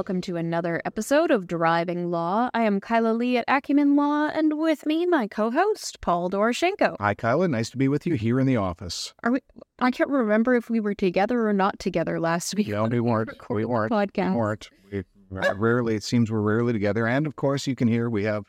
Welcome 0.00 0.22
to 0.22 0.36
another 0.36 0.80
episode 0.86 1.30
of 1.30 1.46
Driving 1.46 2.10
Law. 2.10 2.48
I 2.54 2.62
am 2.62 2.80
Kyla 2.80 3.12
Lee 3.12 3.36
at 3.36 3.44
Acumen 3.46 3.96
Law, 3.96 4.30
and 4.32 4.58
with 4.58 4.86
me, 4.86 5.04
my 5.04 5.26
co 5.26 5.50
host, 5.50 6.00
Paul 6.00 6.30
Doroshenko. 6.30 6.96
Hi, 6.98 7.12
Kyla. 7.14 7.48
Nice 7.48 7.68
to 7.68 7.76
be 7.76 7.86
with 7.86 8.06
you 8.06 8.14
here 8.14 8.40
in 8.40 8.46
the 8.46 8.56
office. 8.56 9.12
Are 9.22 9.30
we? 9.30 9.40
I 9.78 9.90
can't 9.90 10.08
remember 10.08 10.54
if 10.54 10.70
we 10.70 10.80
were 10.80 10.94
together 10.94 11.46
or 11.46 11.52
not 11.52 11.78
together 11.78 12.18
last 12.18 12.54
week. 12.56 12.68
No, 12.68 12.86
we 12.86 12.98
weren't. 12.98 13.32
We 13.50 13.66
weren't. 13.66 13.92
podcast. 13.92 14.30
We 14.30 14.36
weren't. 14.38 14.70
We 14.90 15.04
rarely, 15.28 15.96
it 15.96 16.02
seems 16.02 16.30
we're 16.30 16.40
rarely 16.40 16.72
together. 16.72 17.06
And 17.06 17.26
of 17.26 17.36
course, 17.36 17.66
you 17.66 17.76
can 17.76 17.86
hear 17.86 18.08
we 18.08 18.24
have 18.24 18.46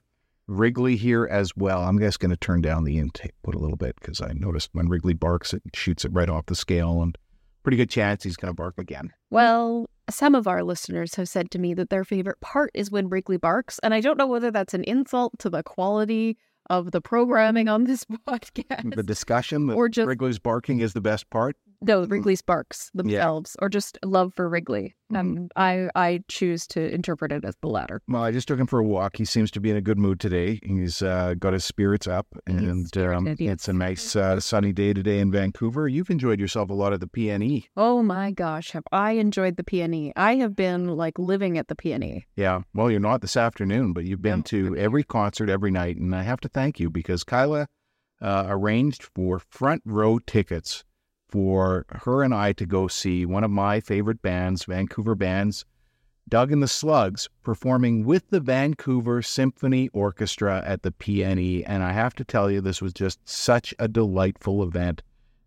Wrigley 0.48 0.96
here 0.96 1.28
as 1.30 1.52
well. 1.58 1.84
I'm 1.84 2.00
just 2.00 2.22
going 2.22 2.32
to 2.32 2.38
turn 2.38 2.62
down 2.62 2.86
the 2.86 2.98
intake 2.98 3.34
a 3.46 3.50
little 3.50 3.76
bit 3.76 3.98
because 4.00 4.22
I 4.22 4.32
noticed 4.32 4.70
when 4.72 4.88
Wrigley 4.88 5.16
barks, 5.16 5.54
it 5.54 5.64
shoots 5.76 6.06
it 6.06 6.14
right 6.14 6.30
off 6.30 6.46
the 6.46 6.56
scale. 6.56 7.02
And 7.02 7.18
pretty 7.64 7.76
good 7.76 7.90
chance 7.90 8.24
he's 8.24 8.38
going 8.38 8.52
to 8.52 8.56
bark 8.56 8.76
again. 8.78 9.12
Well, 9.30 9.90
some 10.14 10.36
of 10.36 10.48
our 10.48 10.64
listeners 10.64 11.16
have 11.16 11.30
said 11.30 11.52
to 11.52 11.60
me 11.60 11.74
that 11.74 11.90
their 11.90 12.04
favorite 12.04 12.42
part 12.42 12.72
is 12.74 12.92
when 12.92 13.10
Wrigley 13.10 13.38
barks, 13.38 13.80
and 13.80 13.94
I 13.94 14.02
don't 14.02 14.18
know 14.18 14.28
whether 14.28 14.52
that's 14.52 14.74
an 14.74 14.84
insult 14.84 15.38
to 15.40 15.50
the 15.50 15.64
quality 15.64 16.38
of 16.70 16.92
the 16.92 17.02
programming 17.02 17.66
mm-hmm. 17.66 17.74
on 17.74 17.84
this 17.86 18.06
podcast. 18.28 18.96
The 18.96 19.04
discussion 19.04 19.68
that 19.68 19.76
Or 19.76 19.90
just- 19.90 20.08
Wrigley's 20.08 20.40
barking 20.40 20.80
is 20.80 20.94
the 20.94 21.02
best 21.02 21.30
part. 21.30 21.56
No, 21.82 22.04
Wrigley 22.06 22.36
sparks 22.36 22.90
themselves, 22.94 23.56
or 23.60 23.70
just 23.70 23.98
love 24.04 24.34
for 24.34 24.48
Wrigley. 24.48 24.96
Um, 25.14 25.50
I 25.56 25.90
I 25.96 26.24
choose 26.30 26.66
to 26.68 26.94
interpret 26.94 27.32
it 27.32 27.44
as 27.44 27.56
the 27.62 27.68
latter. 27.68 28.02
Well, 28.08 28.24
I 28.24 28.32
just 28.32 28.48
took 28.48 28.60
him 28.60 28.68
for 28.68 28.80
a 28.80 28.84
walk. 28.84 29.18
He 29.18 29.26
seems 29.26 29.52
to 29.52 29.60
be 29.60 29.70
in 29.70 29.76
a 29.76 29.82
good 29.82 29.98
mood 29.98 30.20
today. 30.20 30.60
He's 30.64 31.02
uh, 31.02 31.34
got 31.38 31.54
his 31.54 31.66
spirits 31.66 32.08
up, 32.08 32.28
and 32.48 32.96
um, 32.98 33.28
yes. 33.28 33.38
it's 33.40 33.68
a 33.68 33.74
nice 33.74 34.16
uh, 34.16 34.40
sunny 34.40 34.72
day 34.72 34.94
today 34.94 35.20
in 35.20 35.32
Vancouver. 35.32 35.88
You've 35.88 36.10
enjoyed 36.10 36.40
yourself 36.40 36.70
a 36.70 36.74
lot 36.74 36.94
at 36.94 37.00
the. 37.00 37.12
PNE. 37.12 37.66
Oh 37.76 38.02
my 38.02 38.32
gosh, 38.32 38.72
have 38.72 38.86
I 38.92 39.12
enjoyed 39.14 39.58
the 39.58 39.64
PNE? 39.64 40.14
I 40.16 40.36
have 40.36 40.56
been 40.56 40.88
like 40.88 41.20
living 41.20 41.58
at 41.58 41.68
the. 41.68 41.76
PNE. 41.76 42.26
Yeah, 42.36 42.62
well, 42.76 42.92
you're 42.92 43.00
not 43.00 43.22
this 43.22 43.36
afternoon, 43.36 43.94
but 43.94 44.06
you've 44.06 44.22
been 44.22 44.40
No. 44.40 44.44
to 44.44 44.78
every 44.78 45.04
concert 45.04 45.50
every 45.50 45.72
night, 45.72 45.98
and 45.98 46.16
I 46.16 46.22
have 46.22 46.40
to 46.42 46.48
thank 46.48 46.80
you 46.80 46.90
because 46.90 47.24
Kyla 47.24 47.68
uh, 48.22 48.46
arranged 48.48 49.04
for 49.16 49.40
front 49.40 49.82
row 49.84 50.20
tickets 50.20 50.84
for 51.32 51.86
her 51.90 52.22
and 52.22 52.34
I 52.34 52.54
to 52.54 52.66
go 52.66 52.88
see 52.88 53.26
one 53.26 53.44
of 53.44 53.52
my 53.52 53.80
favorite 53.80 54.22
bands, 54.22 54.66
Vancouver 54.66 55.16
bands, 55.16 55.66
Doug 56.30 56.52
and 56.52 56.62
the 56.62 56.68
Slugs, 56.68 57.28
performing 57.44 58.06
with 58.06 58.30
the 58.30 58.40
Vancouver 58.40 59.22
Symphony 59.22 59.90
Orchestra 59.90 60.64
at 60.66 60.84
the 60.84 60.92
PNE. 60.92 61.64
And 61.66 61.84
I 61.84 61.92
have 61.94 62.14
to 62.16 62.24
tell 62.24 62.50
you, 62.52 62.62
this 62.62 62.82
was 62.82 62.94
just 62.94 63.20
such 63.28 63.74
a 63.80 63.88
delightful 63.88 64.64
event. 64.64 65.02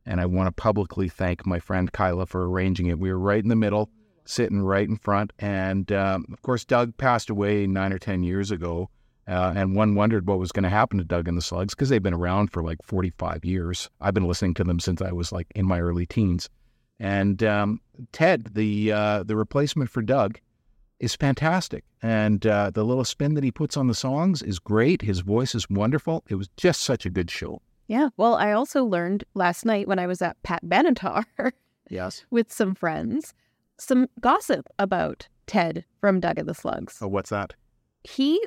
And 0.04 0.20
I 0.20 0.26
want 0.26 0.48
to 0.48 0.52
publicly 0.52 1.08
thank 1.08 1.46
my 1.46 1.58
friend 1.58 1.90
Kyla 1.92 2.26
for 2.26 2.48
arranging 2.48 2.86
it. 2.86 2.98
We 2.98 3.10
were 3.10 3.18
right 3.18 3.42
in 3.42 3.48
the 3.48 3.56
middle, 3.56 3.88
sitting 4.26 4.60
right 4.60 4.86
in 4.86 4.96
front. 4.96 5.32
And 5.38 5.90
um, 5.92 6.26
of 6.32 6.42
course, 6.42 6.64
Doug 6.64 6.96
passed 6.96 7.30
away 7.30 7.66
nine 7.66 7.92
or 7.92 7.98
10 7.98 8.22
years 8.22 8.50
ago. 8.50 8.90
Uh, 9.26 9.52
and 9.56 9.74
one 9.74 9.94
wondered 9.94 10.26
what 10.26 10.38
was 10.38 10.52
going 10.52 10.64
to 10.64 10.68
happen 10.68 10.98
to 10.98 11.04
Doug 11.04 11.28
and 11.28 11.36
the 11.36 11.42
Slugs 11.42 11.74
because 11.74 11.88
they've 11.88 12.02
been 12.02 12.14
around 12.14 12.48
for 12.52 12.62
like 12.62 12.78
45 12.82 13.44
years. 13.44 13.88
I've 14.00 14.14
been 14.14 14.28
listening 14.28 14.54
to 14.54 14.64
them 14.64 14.78
since 14.80 15.00
I 15.00 15.12
was 15.12 15.32
like 15.32 15.46
in 15.54 15.66
my 15.66 15.80
early 15.80 16.06
teens. 16.06 16.50
And 17.00 17.42
um, 17.42 17.80
Ted, 18.12 18.54
the 18.54 18.92
uh, 18.92 19.22
the 19.24 19.36
replacement 19.36 19.90
for 19.90 20.02
Doug, 20.02 20.38
is 21.00 21.14
fantastic. 21.14 21.84
And 22.02 22.46
uh, 22.46 22.70
the 22.70 22.84
little 22.84 23.04
spin 23.04 23.34
that 23.34 23.44
he 23.44 23.50
puts 23.50 23.76
on 23.76 23.88
the 23.88 23.94
songs 23.94 24.42
is 24.42 24.58
great. 24.58 25.02
His 25.02 25.20
voice 25.20 25.54
is 25.54 25.68
wonderful. 25.68 26.22
It 26.28 26.36
was 26.36 26.48
just 26.56 26.82
such 26.82 27.04
a 27.06 27.10
good 27.10 27.30
show. 27.30 27.60
Yeah. 27.88 28.10
Well, 28.16 28.34
I 28.34 28.52
also 28.52 28.84
learned 28.84 29.24
last 29.34 29.64
night 29.64 29.88
when 29.88 29.98
I 29.98 30.06
was 30.06 30.22
at 30.22 30.42
Pat 30.42 30.62
Benatar 30.64 31.24
Yes. 31.90 32.24
with 32.30 32.52
some 32.52 32.74
friends 32.74 33.34
some 33.78 34.08
gossip 34.20 34.66
about 34.78 35.28
Ted 35.46 35.84
from 36.00 36.20
Doug 36.20 36.38
and 36.38 36.48
the 36.48 36.54
Slugs. 36.54 36.98
Oh, 37.02 37.08
what's 37.08 37.30
that? 37.30 37.54
He 38.04 38.40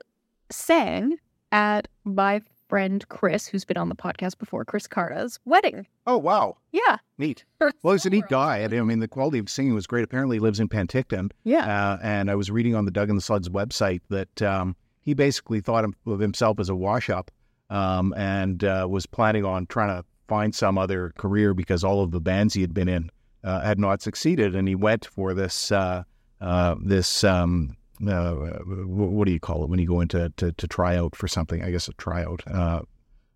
sang 0.52 1.18
at 1.52 1.88
my 2.04 2.42
friend 2.68 3.08
Chris, 3.10 3.48
who's 3.48 3.66
been 3.66 3.78
on 3.78 3.90
the 3.90 3.96
podcast 3.96 4.38
before, 4.38 4.66
Chris 4.66 4.88
Carta's 4.88 5.40
wedding. 5.46 5.88
Oh, 6.06 6.18
wow. 6.18 6.58
Yeah. 6.72 6.98
Neat. 7.18 7.46
Well, 7.84 7.94
he's 7.94 8.06
a 8.06 8.10
neat 8.10 8.28
guy. 8.28 8.64
I 8.64 8.68
mean, 8.68 9.00
the 9.00 9.08
quality 9.08 9.40
of 9.40 9.50
singing 9.50 9.74
was 9.74 9.88
great. 9.88 10.04
Apparently, 10.04 10.38
he 10.38 10.40
lives 10.40 10.60
in 10.60 10.68
Penticton. 10.68 11.32
Yeah. 11.44 11.66
Uh, 11.66 11.98
and 12.04 12.30
I 12.30 12.36
was 12.36 12.52
reading 12.52 12.76
on 12.76 12.86
the 12.86 12.92
Doug 12.92 13.10
and 13.10 13.18
the 13.18 13.22
Slugs 13.22 13.48
website 13.50 14.02
that 14.10 14.42
um, 14.42 14.76
he 15.02 15.14
basically 15.14 15.62
thought 15.62 15.86
of- 15.86 15.96
of 16.06 16.20
himself 16.20 16.60
as 16.60 16.70
a 16.70 16.76
wash 16.76 17.10
up 17.10 17.32
um, 17.70 18.14
and 18.18 18.64
uh, 18.64 18.88
was 18.90 19.06
planning 19.06 19.46
on 19.46 19.66
trying 19.68 19.90
to 19.90 20.06
find 20.28 20.54
some 20.54 20.78
other 20.78 21.14
career 21.18 21.54
because 21.54 21.84
all 21.84 22.04
of 22.04 22.12
the 22.12 22.20
bands 22.20 22.54
he 22.54 22.62
had 22.62 22.74
been 22.74 22.90
in 22.90 23.10
uh, 23.44 23.62
had 23.62 23.80
not 23.80 24.02
succeeded. 24.02 24.56
And 24.56 24.68
he 24.68 24.76
went 24.76 25.06
for 25.06 25.34
this, 25.34 25.72
uh, 25.72 26.04
uh, 26.42 26.76
this 26.84 27.24
um, 27.24 27.76
uh, 28.06 28.34
what 28.34 29.26
do 29.26 29.32
you 29.32 29.40
call 29.40 29.64
it 29.64 29.70
when 29.70 29.80
you 29.80 29.88
go 29.88 30.02
into 30.02 30.32
to, 30.38 30.52
to 30.52 30.68
try 30.68 30.96
out 30.98 31.16
for 31.16 31.28
something? 31.28 31.64
I 31.64 31.72
guess 31.72 31.88
a 31.88 31.94
tryout 31.94 32.44
uh, 32.48 32.82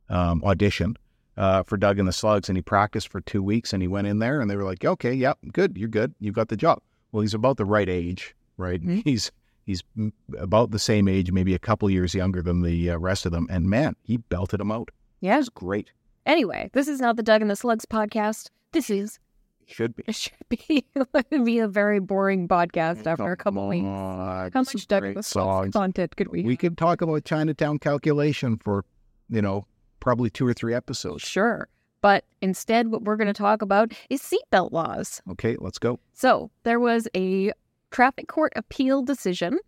um, 0.10 0.44
audition. 0.44 0.98
Uh, 1.38 1.64
for 1.64 1.78
Doug 1.78 1.98
and 1.98 2.08
the 2.08 2.12
Slugs, 2.12 2.50
and 2.50 2.58
he 2.58 2.62
practiced 2.62 3.08
for 3.08 3.22
two 3.22 3.42
weeks, 3.42 3.72
and 3.72 3.82
he 3.82 3.88
went 3.88 4.06
in 4.06 4.20
there, 4.20 4.42
and 4.42 4.52
they 4.52 4.56
were 4.58 4.66
like, 4.66 4.84
"Okay, 4.84 5.14
yep, 5.14 5.38
good, 5.54 5.78
you're 5.78 5.88
good, 5.88 6.14
you've 6.20 6.36
got 6.36 6.50
the 6.50 6.58
job." 6.58 6.82
Well, 7.12 7.22
he's 7.22 7.34
about 7.34 7.56
the 7.56 7.64
right 7.66 7.88
age, 7.88 8.36
right? 8.58 8.82
Mhm. 8.84 9.02
He's 9.06 9.32
he's 9.66 9.82
about 10.38 10.72
the 10.72 10.78
same 10.78 11.08
age, 11.08 11.32
maybe 11.32 11.56
a 11.56 11.60
couple 11.60 11.90
years 11.90 12.14
younger 12.14 12.42
than 12.42 12.62
the 12.64 12.92
uh, 12.92 12.98
rest 12.98 13.26
of 13.26 13.32
them, 13.32 13.48
and 13.50 13.66
man, 13.70 13.96
he 14.04 14.18
belted 14.18 14.60
them 14.60 14.72
out. 14.74 14.90
Yeah. 15.22 15.40
It's 15.40 15.48
great. 15.50 15.92
Anyway, 16.26 16.70
this 16.74 16.90
is 16.90 17.00
not 17.00 17.16
the 17.16 17.24
Doug 17.24 17.42
and 17.42 17.50
the 17.50 17.56
Slugs 17.56 17.86
podcast. 17.86 18.50
This 18.74 18.90
is 18.90 19.18
Should 19.68 19.96
be. 19.96 20.04
it 20.08 20.16
should 20.16 20.34
be 20.50 20.86
it 20.96 21.08
would 21.14 21.46
be 21.46 21.60
a 21.60 21.68
very 21.68 22.00
boring 22.00 22.48
podcast 22.48 23.08
after 23.08 23.32
a 23.32 23.38
couple 23.38 23.68
weeks. 23.68 23.86
How 23.86 24.50
much 24.54 24.88
Doug 24.88 25.04
and 25.04 25.14
great 25.14 25.16
the 25.16 25.24
Slugs 25.24 25.74
content 25.74 26.16
could 26.16 26.28
we? 26.30 26.44
We 26.44 26.58
could 26.58 26.78
talk 26.78 27.02
about 27.02 27.24
Chinatown 27.26 27.80
calculation 27.80 28.58
for, 28.58 28.86
you 29.30 29.42
know, 29.42 29.66
probably 30.00 30.30
two 30.30 30.46
or 30.46 30.54
three 30.54 30.74
episodes. 30.74 31.24
Sure. 31.24 31.68
But 32.02 32.26
instead, 32.42 32.88
what 32.90 33.04
we're 33.04 33.16
going 33.16 33.28
to 33.28 33.34
talk 33.34 33.62
about 33.62 33.94
is 34.10 34.22
seatbelt 34.22 34.72
laws. 34.72 35.22
Okay, 35.32 35.56
let's 35.60 35.78
go. 35.78 36.00
So 36.14 36.50
there 36.64 36.80
was 36.80 37.08
a 37.16 37.52
traffic 37.92 38.28
court 38.28 38.54
appeal 38.56 39.04
decision, 39.04 39.60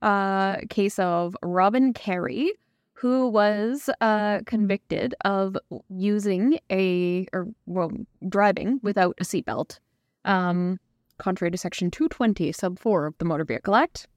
uh, 0.00 0.58
case 0.70 0.98
of 1.00 1.36
Robin 1.42 1.92
Carey, 1.92 2.52
who 3.04 3.28
was 3.28 3.90
uh, 4.00 4.40
convicted 4.46 5.14
of 5.26 5.58
using 5.90 6.58
a 6.72 7.26
or 7.34 7.48
well 7.66 7.90
driving 8.30 8.80
without 8.82 9.14
a 9.20 9.24
seatbelt, 9.24 9.78
um, 10.24 10.80
contrary 11.18 11.50
to 11.50 11.58
Section 11.58 11.90
220, 11.90 12.50
Sub 12.52 12.78
4 12.78 13.04
of 13.04 13.18
the 13.18 13.26
Motor 13.26 13.44
Vehicle 13.44 13.74
Act. 13.74 14.08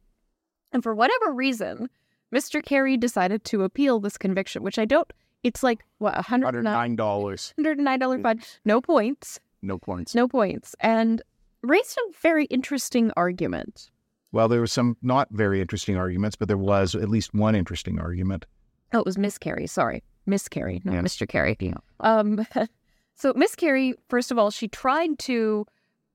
And 0.71 0.81
for 0.81 0.95
whatever 0.95 1.33
reason, 1.33 1.89
Mr. 2.33 2.63
Carey 2.63 2.95
decided 2.95 3.44
to 3.44 3.63
appeal 3.63 4.00
this 4.00 4.17
conviction, 4.17 4.63
which 4.63 4.79
I 4.79 4.85
don't. 4.85 5.11
It's 5.44 5.63
like 5.63 5.83
what 5.97 6.17
a 6.17 6.21
hundred 6.21 6.45
Hundred 6.45 6.63
nine 6.63 6.95
dollars. 6.95 7.53
hundred 7.57 7.79
nine 7.79 8.00
dollar 8.00 8.19
fine, 8.19 8.41
no 8.63 8.79
points. 8.79 9.41
No 9.61 9.77
points. 9.77 10.15
No 10.15 10.29
points. 10.29 10.75
And 10.79 11.21
raised 11.61 11.97
a 11.97 12.13
very 12.21 12.45
interesting 12.45 13.11
argument. 13.17 13.91
Well, 14.31 14.47
there 14.47 14.61
were 14.61 14.65
some 14.67 14.95
not 15.01 15.27
very 15.31 15.59
interesting 15.59 15.97
arguments, 15.97 16.38
but 16.38 16.47
there 16.47 16.57
was 16.57 16.95
at 16.95 17.09
least 17.09 17.33
one 17.33 17.53
interesting 17.53 18.00
argument. 18.00 18.45
Oh, 18.93 18.99
it 18.99 19.05
was 19.05 19.17
Miss 19.17 19.37
Carey. 19.37 19.67
Sorry. 19.67 20.03
Miss 20.25 20.47
Carey, 20.47 20.81
not 20.83 20.93
Yeah. 20.93 21.01
Mr. 21.01 21.27
Carey. 21.27 21.55
Yeah. 21.59 21.75
Um, 22.01 22.45
so 23.15 23.33
Miss 23.35 23.55
Carey, 23.55 23.93
first 24.09 24.31
of 24.31 24.37
all, 24.37 24.51
she 24.51 24.67
tried 24.67 25.19
to 25.19 25.65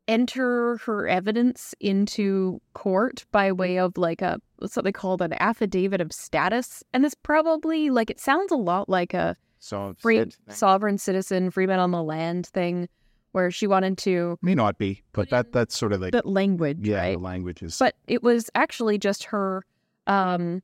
enter 0.08 0.78
her 0.78 1.06
evidence 1.06 1.74
into 1.80 2.60
court 2.74 3.24
by 3.30 3.52
way 3.52 3.78
of 3.78 3.96
like 3.96 4.20
a 4.20 4.40
something 4.66 4.92
called 4.92 5.22
an 5.22 5.32
affidavit 5.34 6.00
of 6.00 6.12
status. 6.12 6.82
And 6.92 7.04
this 7.04 7.14
probably 7.14 7.88
like 7.90 8.10
it 8.10 8.18
sounds 8.20 8.50
a 8.52 8.56
lot 8.56 8.88
like 8.88 9.14
a 9.14 9.36
So 9.60 9.94
free 9.98 10.24
sovereign 10.48 10.98
citizen, 10.98 11.50
freeman 11.50 11.78
on 11.78 11.92
the 11.92 12.02
land 12.02 12.48
thing 12.48 12.88
where 13.30 13.50
she 13.50 13.66
wanted 13.66 13.96
to 13.98 14.38
may 14.42 14.54
not 14.54 14.76
be, 14.76 15.02
but 15.12 15.30
that 15.30 15.52
that's 15.52 15.76
sort 15.78 15.92
of 15.92 16.00
like 16.00 16.12
that 16.12 16.26
language, 16.26 16.78
yeah, 16.82 16.98
right? 16.98 17.12
the 17.12 17.22
language 17.22 17.62
is 17.62 17.78
but 17.78 17.94
it 18.08 18.22
was 18.22 18.50
actually 18.54 18.98
just 18.98 19.24
her 19.24 19.64
um 20.08 20.62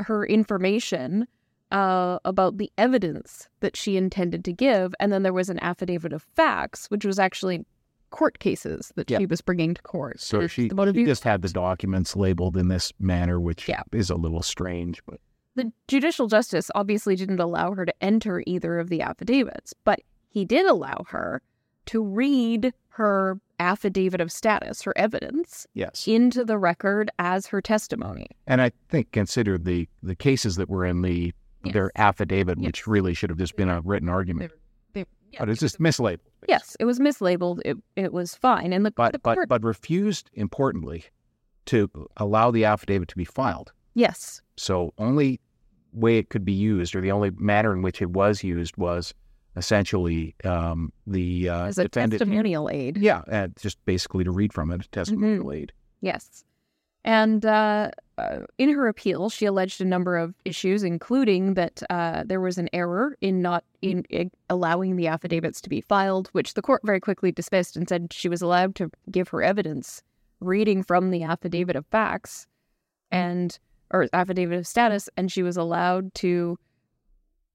her 0.00 0.26
information 0.26 1.26
uh 1.72 2.18
about 2.24 2.58
the 2.58 2.70
evidence 2.78 3.48
that 3.60 3.76
she 3.76 3.96
intended 3.96 4.44
to 4.44 4.52
give 4.52 4.94
and 5.00 5.12
then 5.12 5.22
there 5.22 5.32
was 5.32 5.48
an 5.48 5.58
affidavit 5.62 6.12
of 6.12 6.22
facts 6.36 6.86
which 6.90 7.04
was 7.04 7.18
actually 7.18 7.64
court 8.10 8.38
cases 8.38 8.92
that 8.96 9.10
Yeah. 9.10 9.18
she 9.18 9.26
was 9.26 9.40
bringing 9.40 9.72
to 9.74 9.82
court 9.82 10.20
so 10.20 10.46
she, 10.46 10.68
she 10.68 11.04
just 11.04 11.24
had 11.24 11.40
the 11.42 11.48
documents 11.48 12.14
labeled 12.14 12.58
in 12.58 12.68
this 12.68 12.92
manner, 13.00 13.40
which 13.40 13.66
Yeah. 13.68 13.82
is 13.90 14.10
a 14.10 14.16
little 14.16 14.42
strange. 14.42 15.00
But 15.06 15.18
the 15.54 15.72
judicial 15.88 16.26
justice 16.28 16.70
obviously 16.74 17.16
didn't 17.16 17.40
allow 17.40 17.72
her 17.72 17.86
to 17.86 17.94
enter 18.02 18.42
either 18.46 18.78
of 18.78 18.90
the 18.90 19.00
affidavits 19.00 19.72
but 19.84 20.00
he 20.28 20.44
did 20.44 20.66
allow 20.66 21.04
her 21.08 21.40
to 21.86 22.02
read 22.04 22.72
her 22.90 23.40
affidavit 23.58 24.20
of 24.20 24.30
status, 24.30 24.82
her 24.82 24.92
evidence, 24.96 25.66
Yes. 25.72 26.06
into 26.06 26.44
the 26.44 26.58
record 26.58 27.10
as 27.18 27.46
her 27.46 27.62
testimony. 27.62 28.26
And 28.46 28.60
I 28.60 28.72
think 28.90 29.10
consider 29.12 29.56
the 29.56 29.88
the 30.02 30.14
cases 30.14 30.56
that 30.56 30.68
were 30.68 30.84
in 30.84 31.00
the 31.02 31.32
their 31.62 31.90
affidavit, 31.96 32.58
Yes. 32.58 32.66
which 32.66 32.86
really 32.86 33.14
should 33.14 33.30
have 33.30 33.38
just 33.38 33.56
been 33.56 33.68
a 33.68 33.80
written 33.80 34.08
argument. 34.08 34.52
They- 34.92 35.06
yeah, 35.30 35.38
but 35.40 35.48
it's 35.48 35.60
just 35.60 35.78
mislabeled. 35.78 36.18
yes, 36.48 36.76
it 36.80 36.84
was 36.84 36.98
mislabeled. 36.98 37.60
It 37.64 37.76
it 37.96 38.12
was 38.12 38.34
fine, 38.34 38.72
and 38.72 38.84
the, 38.84 38.90
the 38.90 38.94
But 38.94 39.22
but 39.22 39.34
court, 39.34 39.48
but 39.48 39.62
refused 39.64 40.30
importantly 40.34 41.04
to 41.66 41.88
allow 42.16 42.50
the 42.50 42.64
affidavit 42.64 43.08
to 43.08 43.16
be 43.16 43.24
filed. 43.24 43.72
yes, 43.94 44.42
So 44.56 44.92
only 44.98 45.40
way 45.92 46.18
it 46.18 46.28
could 46.30 46.44
be 46.44 46.52
used, 46.52 46.94
or 46.96 47.00
the 47.00 47.12
only 47.12 47.30
manner 47.36 47.72
in 47.72 47.82
which 47.82 48.02
it 48.02 48.10
was 48.10 48.42
used, 48.42 48.76
was 48.76 49.14
essentially 49.56 50.34
um, 50.44 50.92
the 51.06 51.48
uh, 51.48 51.64
as 51.66 51.78
a 51.78 51.88
testimonial 51.88 52.68
aid. 52.70 52.96
Yeah, 52.98 53.18
uh, 53.30 53.48
just 53.60 53.82
basically 53.84 54.24
to 54.24 54.30
read 54.30 54.52
from 54.52 54.70
it, 54.72 54.84
a 54.84 54.88
testimonial 54.88 55.44
Mm-hmm. 55.46 55.52
aid. 55.52 55.72
Yes. 56.00 56.44
And 57.04 57.44
uh, 57.44 57.90
uh, 58.16 58.40
in 58.58 58.70
her 58.72 58.86
appeal, 58.86 59.28
she 59.28 59.44
alleged 59.46 59.80
a 59.80 59.84
number 59.84 60.16
of 60.16 60.34
issues, 60.44 60.84
including 60.84 61.54
that 61.54 61.82
uh, 61.90 62.22
there 62.24 62.40
was 62.40 62.58
an 62.58 62.68
error 62.72 63.16
in 63.20 63.42
not 63.42 63.64
in, 63.80 64.04
in 64.08 64.30
allowing 64.48 64.94
the 64.96 65.08
affidavits 65.08 65.60
to 65.62 65.68
be 65.68 65.80
filed, 65.80 66.28
which 66.28 66.54
the 66.54 66.62
court 66.62 66.82
very 66.84 67.00
quickly 67.00 67.32
dismissed 67.32 67.76
and 67.76 67.88
said 67.88 68.12
she 68.12 68.28
was 68.28 68.40
allowed 68.40 68.76
to 68.76 68.90
give 69.10 69.28
her 69.28 69.42
evidence 69.42 70.02
reading 70.40 70.82
from 70.82 71.10
the 71.10 71.22
affidavit 71.24 71.74
of 71.76 71.86
facts 71.86 72.46
and 73.10 73.58
or 73.90 74.08
affidavit 74.12 74.58
of 74.58 74.66
status, 74.66 75.08
and 75.16 75.30
she 75.30 75.42
was 75.42 75.56
allowed 75.56 76.14
to 76.14 76.58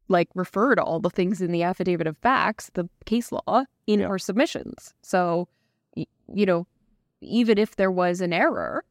like 0.09 0.29
refer 0.35 0.75
to 0.75 0.83
all 0.83 0.99
the 0.99 1.09
things 1.09 1.41
in 1.41 1.51
the 1.51 1.63
affidavit 1.63 2.07
of 2.07 2.17
facts, 2.17 2.69
the 2.75 2.87
case 3.05 3.31
law, 3.31 3.63
in 3.87 4.01
Yeah. 4.01 4.07
her 4.07 4.19
submissions. 4.19 4.93
So, 5.01 5.47
y- 5.95 6.05
you 6.33 6.45
know, 6.45 6.67
even 7.21 7.57
if 7.57 7.75
there 7.75 7.91
was 7.91 8.21
an 8.21 8.31
error, 8.31 8.85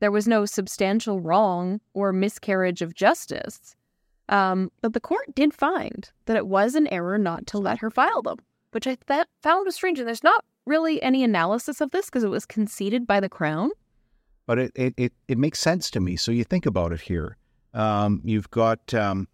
there 0.00 0.10
was 0.10 0.28
no 0.28 0.44
substantial 0.44 1.20
wrong 1.20 1.80
or 1.94 2.12
miscarriage 2.12 2.82
of 2.82 2.94
justice. 2.94 3.74
Um, 4.28 4.70
but 4.80 4.92
the 4.92 5.00
court 5.00 5.34
did 5.34 5.54
find 5.54 6.10
that 6.26 6.36
it 6.36 6.46
was 6.46 6.74
an 6.74 6.86
error 6.88 7.18
not 7.18 7.46
to 7.48 7.58
let 7.58 7.78
her 7.78 7.90
file 7.90 8.22
them, 8.22 8.38
which 8.72 8.86
I 8.86 8.96
th- 9.06 9.26
found 9.42 9.64
was 9.64 9.74
strange. 9.74 9.98
And 9.98 10.06
there's 10.06 10.24
not 10.24 10.44
really 10.66 11.00
any 11.02 11.22
analysis 11.22 11.80
of 11.80 11.92
this 11.92 12.06
because 12.06 12.24
it 12.24 12.30
was 12.30 12.44
conceded 12.44 13.06
by 13.06 13.20
the 13.20 13.28
Crown. 13.28 13.70
But 14.46 14.58
it, 14.58 14.72
it, 14.74 14.94
it, 14.96 15.12
it 15.28 15.38
makes 15.38 15.60
sense 15.60 15.90
to 15.92 16.00
me. 16.00 16.16
So 16.16 16.32
you 16.32 16.44
think 16.44 16.66
about 16.66 16.92
it 16.92 17.00
here. 17.00 17.36
Um, 17.72 18.20
you've 18.24 18.50
got 18.50 18.94
um, 18.94 19.28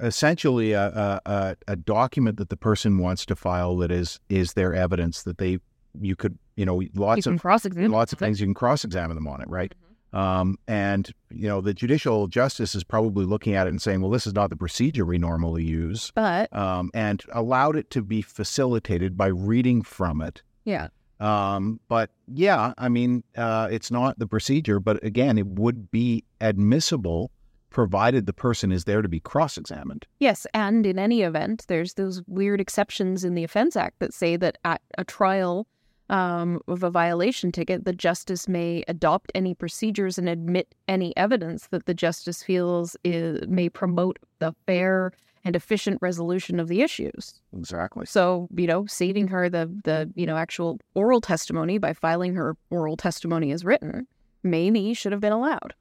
essentially 0.00 0.72
a, 0.72 1.20
a, 1.26 1.56
a, 1.66 1.76
document 1.76 2.36
that 2.38 2.48
the 2.48 2.56
person 2.56 2.98
wants 2.98 3.26
to 3.26 3.36
file 3.36 3.76
that 3.78 3.90
is 3.90 4.20
is 4.28 4.52
their 4.52 4.74
evidence 4.74 5.24
that 5.24 5.38
they 5.38 5.58
you 6.00 6.14
could 6.14 6.38
you 6.60 6.66
know 6.66 6.82
lots 6.94 7.24
you 7.24 7.32
of 7.32 7.44
lots 7.90 8.12
of 8.12 8.18
things 8.18 8.38
you 8.38 8.46
can 8.46 8.52
cross 8.52 8.84
examine 8.84 9.14
them 9.14 9.26
on 9.26 9.40
it, 9.40 9.48
right? 9.48 9.72
Mm-hmm. 9.72 10.18
Um, 10.18 10.58
and 10.68 11.10
you 11.30 11.48
know 11.48 11.62
the 11.62 11.72
judicial 11.72 12.26
justice 12.26 12.74
is 12.74 12.84
probably 12.84 13.24
looking 13.24 13.54
at 13.54 13.66
it 13.66 13.70
and 13.70 13.80
saying, 13.80 14.02
well, 14.02 14.10
this 14.10 14.26
is 14.26 14.34
not 14.34 14.50
the 14.50 14.56
procedure 14.56 15.06
we 15.06 15.16
normally 15.16 15.64
use, 15.64 16.12
But 16.14 16.54
um, 16.54 16.90
and 16.92 17.22
allowed 17.32 17.76
it 17.76 17.88
to 17.92 18.02
be 18.02 18.20
facilitated 18.20 19.16
by 19.16 19.28
reading 19.28 19.80
from 19.82 20.20
it. 20.20 20.42
yeah, 20.64 20.88
Um, 21.18 21.80
but 21.88 22.10
yeah, 22.28 22.74
I 22.76 22.90
mean, 22.90 23.24
uh, 23.38 23.68
it's 23.70 23.90
not 23.90 24.18
the 24.18 24.26
procedure, 24.26 24.80
but 24.80 25.02
again, 25.02 25.38
it 25.38 25.46
would 25.46 25.90
be 25.90 26.24
admissible 26.42 27.30
provided 27.70 28.26
the 28.26 28.32
person 28.32 28.72
is 28.72 28.84
there 28.84 29.00
to 29.00 29.08
be 29.08 29.20
cross 29.20 29.56
examined. 29.56 30.04
Yes, 30.18 30.46
and 30.52 30.84
in 30.84 30.98
any 30.98 31.22
event, 31.22 31.64
there's 31.68 31.94
those 31.94 32.20
weird 32.26 32.60
exceptions 32.60 33.24
in 33.24 33.34
the 33.34 33.44
Offense 33.44 33.76
Act 33.76 34.00
that 34.00 34.12
say 34.12 34.36
that 34.36 34.58
at 34.64 34.82
a 34.98 35.04
trial 35.04 35.66
um, 36.10 36.60
of 36.68 36.82
a 36.82 36.90
violation 36.90 37.52
ticket, 37.52 37.84
the 37.84 37.92
justice 37.92 38.48
may 38.48 38.84
adopt 38.88 39.30
any 39.34 39.54
procedures 39.54 40.18
and 40.18 40.28
admit 40.28 40.74
any 40.88 41.16
evidence 41.16 41.68
that 41.68 41.86
the 41.86 41.94
justice 41.94 42.42
feels 42.42 42.96
is, 43.04 43.46
may 43.48 43.68
promote 43.68 44.18
the 44.40 44.52
fair 44.66 45.12
and 45.44 45.56
efficient 45.56 45.98
resolution 46.02 46.60
of 46.60 46.68
the 46.68 46.82
issues. 46.82 47.40
Exactly. 47.56 48.04
So, 48.04 48.48
you 48.54 48.66
know, 48.66 48.84
saving 48.86 49.28
her 49.28 49.48
the 49.48 49.72
the 49.84 50.12
you 50.14 50.26
know 50.26 50.36
actual 50.36 50.78
oral 50.94 51.20
testimony 51.20 51.78
by 51.78 51.94
filing 51.94 52.34
her 52.34 52.56
oral 52.68 52.96
testimony 52.96 53.52
as 53.52 53.64
written, 53.64 54.06
maybe 54.42 54.92
should 54.92 55.12
have 55.12 55.20
been 55.20 55.32
allowed. 55.32 55.74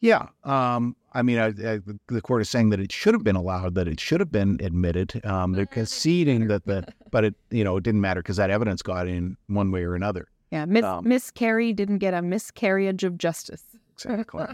Yeah. 0.00 0.28
Um, 0.44 0.96
I 1.12 1.22
mean, 1.22 1.38
I, 1.38 1.48
I, 1.48 1.80
the 2.08 2.20
court 2.22 2.40
is 2.42 2.48
saying 2.48 2.70
that 2.70 2.80
it 2.80 2.92
should 2.92 3.14
have 3.14 3.24
been 3.24 3.36
allowed, 3.36 3.74
that 3.74 3.88
it 3.88 4.00
should 4.00 4.20
have 4.20 4.32
been 4.32 4.58
admitted. 4.62 5.24
Um, 5.24 5.52
they're 5.52 5.66
conceding 5.66 6.48
that 6.48 6.64
the, 6.66 6.86
but 7.10 7.24
it, 7.24 7.34
you 7.50 7.64
know, 7.64 7.76
it 7.76 7.82
didn't 7.82 8.00
matter 8.00 8.22
because 8.22 8.36
that 8.36 8.50
evidence 8.50 8.82
got 8.82 9.08
in 9.08 9.36
one 9.48 9.70
way 9.70 9.82
or 9.82 9.94
another. 9.94 10.28
Yeah, 10.50 10.64
Miss 10.64 10.84
Um, 10.84 11.06
Miss 11.06 11.30
Carey 11.30 11.72
didn't 11.72 11.98
get 11.98 12.14
a 12.14 12.22
miscarriage 12.22 13.04
of 13.04 13.18
justice. 13.18 13.62
Exactly. 13.94 14.46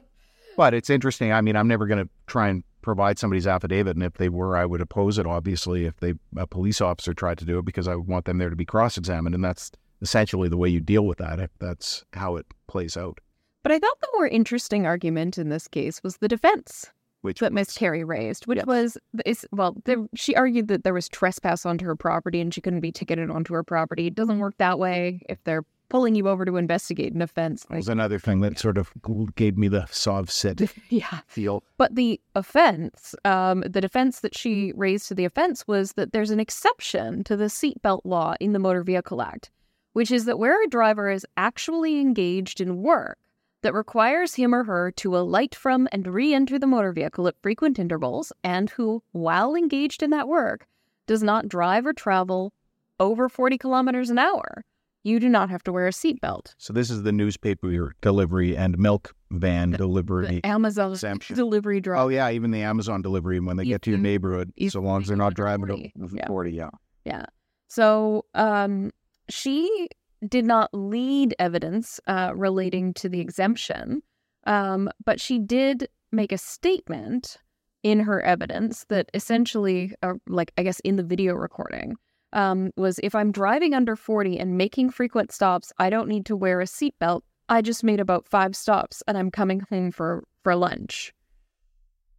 but 0.56 0.74
it's 0.74 0.90
interesting. 0.90 1.32
I 1.32 1.40
mean, 1.40 1.56
I'm 1.56 1.68
never 1.68 1.86
going 1.86 2.04
to 2.04 2.10
try 2.26 2.48
and 2.48 2.64
provide 2.82 3.18
somebody's 3.18 3.46
affidavit, 3.46 3.96
and 3.96 4.04
if 4.04 4.14
they 4.14 4.28
were, 4.28 4.56
I 4.56 4.66
would 4.66 4.80
oppose 4.80 5.18
it. 5.18 5.26
Obviously, 5.26 5.86
if 5.86 5.96
they 5.98 6.14
a 6.36 6.46
police 6.46 6.80
officer 6.80 7.14
tried 7.14 7.38
to 7.38 7.44
do 7.44 7.58
it, 7.58 7.64
because 7.64 7.88
I 7.88 7.94
would 7.94 8.06
want 8.06 8.24
them 8.26 8.38
there 8.38 8.50
to 8.50 8.56
be 8.56 8.64
cross-examined, 8.64 9.34
and 9.34 9.44
that's 9.44 9.70
essentially 10.02 10.48
the 10.48 10.56
way 10.56 10.68
you 10.68 10.80
deal 10.80 11.06
with 11.06 11.18
that. 11.18 11.40
If 11.40 11.50
that's 11.58 12.04
how 12.12 12.36
it 12.36 12.46
plays 12.66 12.96
out. 12.96 13.18
But 13.66 13.72
I 13.74 13.80
thought 13.80 14.00
the 14.00 14.08
more 14.14 14.28
interesting 14.28 14.86
argument 14.86 15.38
in 15.38 15.48
this 15.48 15.66
case 15.66 16.00
was 16.04 16.18
the 16.18 16.28
defense 16.28 16.92
Which 17.22 17.40
that 17.40 17.52
Miss 17.52 17.76
Carey 17.76 18.04
raised, 18.04 18.46
which 18.46 18.58
Yes. 18.58 18.66
was 18.66 18.98
is 19.24 19.44
well, 19.50 19.74
there, 19.86 20.06
she 20.14 20.36
argued 20.36 20.68
that 20.68 20.84
there 20.84 20.94
was 20.94 21.08
trespass 21.08 21.66
onto 21.66 21.84
her 21.84 21.96
property 21.96 22.40
and 22.40 22.54
she 22.54 22.60
couldn't 22.60 22.78
be 22.78 22.92
ticketed 22.92 23.28
onto 23.28 23.54
her 23.54 23.64
property. 23.64 24.06
It 24.06 24.14
doesn't 24.14 24.38
work 24.38 24.56
that 24.58 24.78
way 24.78 25.20
if 25.28 25.42
they're 25.42 25.64
pulling 25.88 26.14
you 26.14 26.28
over 26.28 26.44
to 26.44 26.58
investigate 26.58 27.12
an 27.12 27.22
offense. 27.22 27.66
Like, 27.68 27.78
was 27.78 27.88
another 27.88 28.20
thing 28.20 28.40
that 28.42 28.56
sort 28.56 28.78
of 28.78 28.92
gave 29.34 29.58
me 29.58 29.66
the 29.66 29.86
sov 29.90 30.30
sit 30.30 30.60
yeah, 30.88 31.22
feel. 31.26 31.64
But 31.76 31.96
the 31.96 32.20
offense, 32.36 33.16
um, 33.24 33.64
the 33.66 33.80
defense 33.80 34.20
that 34.20 34.38
she 34.38 34.72
raised 34.76 35.08
to 35.08 35.14
the 35.16 35.24
offense 35.24 35.66
was 35.66 35.94
that 35.94 36.12
there's 36.12 36.30
an 36.30 36.38
exception 36.38 37.24
to 37.24 37.36
the 37.36 37.46
seatbelt 37.46 38.02
law 38.04 38.34
in 38.38 38.52
the 38.52 38.60
Motor 38.60 38.84
Vehicle 38.84 39.20
Act, 39.20 39.50
which 39.92 40.12
is 40.12 40.24
that 40.26 40.38
where 40.38 40.62
a 40.62 40.68
driver 40.68 41.10
is 41.10 41.26
actually 41.36 41.98
engaged 41.98 42.60
in 42.60 42.80
work 42.80 43.18
that 43.66 43.74
requires 43.74 44.36
him 44.36 44.54
or 44.54 44.62
her 44.62 44.92
to 44.92 45.16
alight 45.16 45.52
from 45.52 45.88
and 45.90 46.06
re 46.06 46.32
enter 46.32 46.56
the 46.56 46.68
motor 46.68 46.92
vehicle 46.92 47.26
at 47.26 47.34
frequent 47.42 47.80
intervals, 47.80 48.32
and 48.44 48.70
who, 48.70 49.02
while 49.10 49.56
engaged 49.56 50.04
in 50.04 50.10
that 50.10 50.28
work, 50.28 50.68
does 51.08 51.20
not 51.20 51.48
drive 51.48 51.84
or 51.84 51.92
travel 51.92 52.52
over 53.00 53.28
40 53.28 53.58
kilometers 53.58 54.08
an 54.08 54.20
hour, 54.20 54.64
you 55.02 55.18
do 55.18 55.28
not 55.28 55.50
have 55.50 55.64
to 55.64 55.72
wear 55.72 55.88
a 55.88 55.90
seatbelt. 55.90 56.54
So 56.58 56.72
this 56.72 56.90
is 56.90 57.02
the 57.02 57.10
newspaper 57.10 57.92
delivery 58.02 58.56
and 58.56 58.78
milk 58.78 59.16
van 59.32 59.72
delivery. 59.72 60.40
The 60.40 60.44
Amazon 60.44 60.92
exemption. 60.92 61.34
delivery 61.34 61.80
driver. 61.80 62.02
Oh 62.02 62.08
yeah, 62.08 62.30
even 62.30 62.52
the 62.52 62.62
Amazon 62.62 63.02
delivery 63.02 63.40
when 63.40 63.56
they 63.56 63.64
get 63.64 63.82
to 63.82 63.90
your 63.90 63.98
neighborhood, 63.98 64.52
so 64.68 64.80
long 64.80 65.02
as 65.02 65.08
they're 65.08 65.16
not 65.16 65.34
driving 65.34 65.64
under 65.64 65.76
to 65.76 65.90
40, 65.98 66.16
yeah. 66.16 66.26
forty. 66.28 66.52
Yeah. 66.52 66.70
Yeah. 67.04 67.26
So 67.66 68.26
um, 68.34 68.92
she 69.28 69.88
did 70.28 70.44
not 70.44 70.70
lead 70.72 71.34
evidence 71.38 72.00
uh, 72.06 72.32
relating 72.34 72.94
to 72.94 73.08
the 73.08 73.20
exemption, 73.20 74.02
um, 74.46 74.88
but 75.04 75.20
she 75.20 75.38
did 75.38 75.88
make 76.12 76.32
a 76.32 76.38
statement 76.38 77.38
in 77.82 78.00
her 78.00 78.20
evidence 78.22 78.84
that 78.88 79.10
essentially, 79.14 79.92
uh, 80.02 80.14
like 80.26 80.52
I 80.58 80.62
guess 80.62 80.80
in 80.80 80.96
the 80.96 81.02
video 81.02 81.34
recording, 81.34 81.96
um, 82.32 82.70
was 82.76 82.98
if 83.02 83.14
I'm 83.14 83.32
driving 83.32 83.74
under 83.74 83.96
40 83.96 84.38
and 84.38 84.58
making 84.58 84.90
frequent 84.90 85.32
stops, 85.32 85.72
I 85.78 85.90
don't 85.90 86.08
need 86.08 86.26
to 86.26 86.36
wear 86.36 86.60
a 86.60 86.64
seatbelt. 86.64 87.22
I 87.48 87.62
just 87.62 87.84
made 87.84 88.00
about 88.00 88.26
five 88.26 88.56
stops 88.56 89.02
and 89.06 89.16
I'm 89.16 89.30
coming 89.30 89.62
home 89.70 89.92
for, 89.92 90.24
for 90.42 90.56
lunch. 90.56 91.14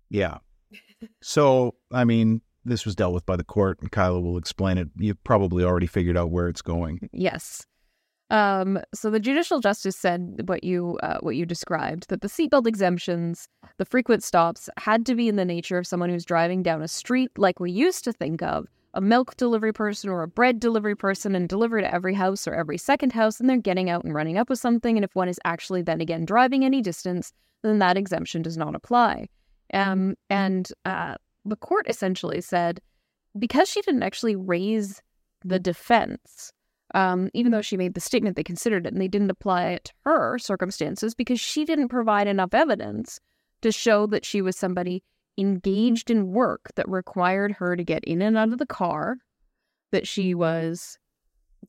Yeah. 0.09 0.37
So, 1.21 1.75
I 1.91 2.05
mean, 2.05 2.41
this 2.65 2.85
was 2.85 2.95
dealt 2.95 3.13
with 3.13 3.25
by 3.25 3.35
the 3.35 3.43
court, 3.43 3.79
and 3.81 3.91
Kyla 3.91 4.19
will 4.19 4.37
explain 4.37 4.77
it. 4.77 4.89
You've 4.97 5.23
probably 5.23 5.63
already 5.63 5.87
figured 5.87 6.17
out 6.17 6.31
where 6.31 6.47
it's 6.47 6.61
going. 6.61 7.09
Yes. 7.11 7.65
Um, 8.29 8.79
so 8.93 9.09
the 9.09 9.19
judicial 9.19 9.61
justice 9.61 9.95
said 9.95 10.43
what 10.47 10.63
you 10.63 10.97
uh, 11.01 11.19
what 11.21 11.37
you 11.37 11.45
described 11.45 12.09
that 12.09 12.21
the 12.21 12.27
seatbelt 12.27 12.67
exemptions, 12.67 13.47
the 13.77 13.85
frequent 13.85 14.23
stops, 14.23 14.69
had 14.77 15.05
to 15.05 15.15
be 15.15 15.29
in 15.29 15.37
the 15.37 15.45
nature 15.45 15.77
of 15.77 15.87
someone 15.87 16.09
who's 16.09 16.25
driving 16.25 16.61
down 16.61 16.81
a 16.81 16.87
street 16.87 17.31
like 17.37 17.59
we 17.59 17.71
used 17.71 18.03
to 18.03 18.11
think 18.11 18.41
of 18.41 18.67
a 18.93 19.01
milk 19.01 19.37
delivery 19.37 19.71
person 19.71 20.09
or 20.09 20.23
a 20.23 20.27
bread 20.27 20.59
delivery 20.59 20.95
person 20.95 21.35
and 21.35 21.47
deliver 21.47 21.79
to 21.79 21.93
every 21.93 22.13
house 22.13 22.47
or 22.47 22.53
every 22.53 22.77
second 22.77 23.13
house, 23.13 23.39
and 23.39 23.49
they're 23.49 23.57
getting 23.57 23.89
out 23.89 24.03
and 24.03 24.13
running 24.13 24.37
up 24.37 24.49
with 24.49 24.59
something. 24.59 24.97
And 24.97 25.05
if 25.05 25.15
one 25.15 25.29
is 25.29 25.39
actually 25.45 25.83
then 25.83 26.01
again 26.01 26.25
driving 26.25 26.65
any 26.65 26.81
distance, 26.81 27.31
then 27.63 27.79
that 27.79 27.97
exemption 27.97 28.41
does 28.41 28.57
not 28.57 28.75
apply. 28.75 29.29
Um, 29.73 30.15
and 30.29 30.69
uh, 30.85 31.15
the 31.45 31.55
court 31.55 31.85
essentially 31.87 32.41
said 32.41 32.81
because 33.37 33.69
she 33.69 33.81
didn't 33.81 34.03
actually 34.03 34.35
raise 34.35 35.01
the 35.45 35.59
defense 35.59 36.51
um, 36.95 37.29
even 37.33 37.51
though 37.51 37.61
she 37.61 37.77
made 37.77 37.93
the 37.93 38.01
statement, 38.01 38.35
they 38.35 38.43
considered 38.43 38.85
it 38.85 38.93
and 38.93 39.01
they 39.01 39.07
didn't 39.07 39.31
apply 39.31 39.67
it 39.67 39.85
to 39.85 39.93
her 40.05 40.37
circumstances 40.37 41.13
because 41.13 41.39
she 41.39 41.65
didn't 41.65 41.89
provide 41.89 42.27
enough 42.27 42.53
evidence 42.53 43.19
to 43.61 43.71
show 43.71 44.07
that 44.07 44.25
she 44.25 44.41
was 44.41 44.55
somebody 44.55 45.03
engaged 45.37 46.09
in 46.09 46.31
work 46.31 46.71
that 46.75 46.87
required 46.89 47.51
her 47.51 47.75
to 47.75 47.83
get 47.83 48.03
in 48.05 48.21
and 48.21 48.37
out 48.37 48.51
of 48.51 48.57
the 48.57 48.65
car 48.65 49.17
that 49.91 50.07
she 50.07 50.33
was 50.33 50.97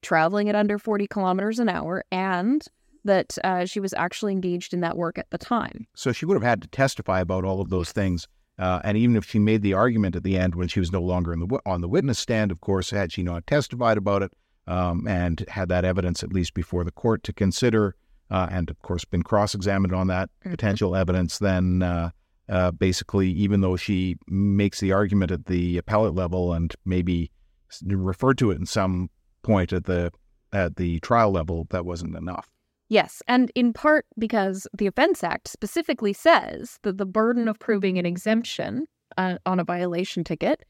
traveling 0.02 0.48
at 0.48 0.54
under 0.54 0.78
40 0.78 1.06
kilometers 1.08 1.58
an 1.58 1.68
hour 1.68 2.04
and 2.10 2.64
that 3.04 3.36
uh, 3.44 3.64
she 3.64 3.80
was 3.80 3.94
actually 3.94 4.32
engaged 4.32 4.74
in 4.74 4.80
that 4.80 4.96
work 4.96 5.18
at 5.18 5.30
the 5.30 5.38
time. 5.38 5.86
So 5.94 6.12
she 6.12 6.26
would 6.26 6.34
have 6.34 6.42
had 6.42 6.62
to 6.62 6.68
testify 6.68 7.20
about 7.20 7.44
all 7.44 7.60
of 7.60 7.70
those 7.70 7.92
things. 7.92 8.26
Uh, 8.58 8.80
and 8.84 8.96
even 8.96 9.16
if 9.16 9.24
she 9.24 9.38
made 9.38 9.62
the 9.62 9.74
argument 9.74 10.16
at 10.16 10.24
the 10.24 10.36
end 10.36 10.54
when 10.54 10.68
she 10.68 10.80
was 10.80 10.92
no 10.92 11.00
longer 11.00 11.32
in 11.32 11.38
the 11.40 11.60
on 11.64 11.80
the 11.80 11.88
witness 11.88 12.18
stand, 12.18 12.50
of 12.50 12.60
course, 12.60 12.90
had 12.90 13.12
she 13.12 13.22
not 13.22 13.46
testified 13.46 13.96
about 13.96 14.22
it 14.22 14.32
um, 14.68 15.06
and 15.08 15.44
had 15.48 15.68
that 15.70 15.84
evidence 15.84 16.22
at 16.22 16.32
least 16.32 16.54
before 16.54 16.84
the 16.84 16.92
court 16.92 17.22
to 17.24 17.32
consider, 17.32 17.96
uh, 18.30 18.46
and 18.50 18.70
of 18.70 18.78
course 18.82 19.04
been 19.04 19.22
cross-examined 19.22 19.92
on 19.94 20.06
that 20.06 20.30
Mhm. 20.44 20.50
potential 20.52 20.94
evidence, 20.94 21.38
then 21.38 21.82
uh, 21.82 22.10
uh, 22.48 22.70
basically, 22.70 23.30
even 23.30 23.60
though 23.62 23.76
she 23.76 24.16
makes 24.28 24.78
the 24.80 24.92
argument 24.92 25.30
at 25.30 25.46
the 25.46 25.78
appellate 25.78 26.14
level 26.14 26.52
and 26.52 26.74
maybe 26.84 27.30
referred 27.86 28.38
to 28.38 28.50
it 28.50 28.58
in 28.58 28.66
some 28.66 29.10
point 29.42 29.72
at 29.72 29.84
the 29.84 30.10
at 30.52 30.76
the 30.76 30.98
trial 31.00 31.30
level, 31.30 31.66
that 31.70 31.84
wasn't 31.84 32.16
enough. 32.16 32.48
Yes, 32.88 33.22
and 33.28 33.52
in 33.54 33.74
part 33.74 34.06
because 34.18 34.66
the 34.76 34.86
Offense 34.86 35.22
Act 35.22 35.46
specifically 35.46 36.14
says 36.14 36.78
that 36.84 36.96
the 36.96 37.04
burden 37.04 37.48
of 37.48 37.58
proving 37.58 37.98
an 37.98 38.06
exemption 38.06 38.86
uh, 39.18 39.36
on 39.44 39.60
a 39.60 39.64
violation 39.64 40.24
ticket 40.24 40.64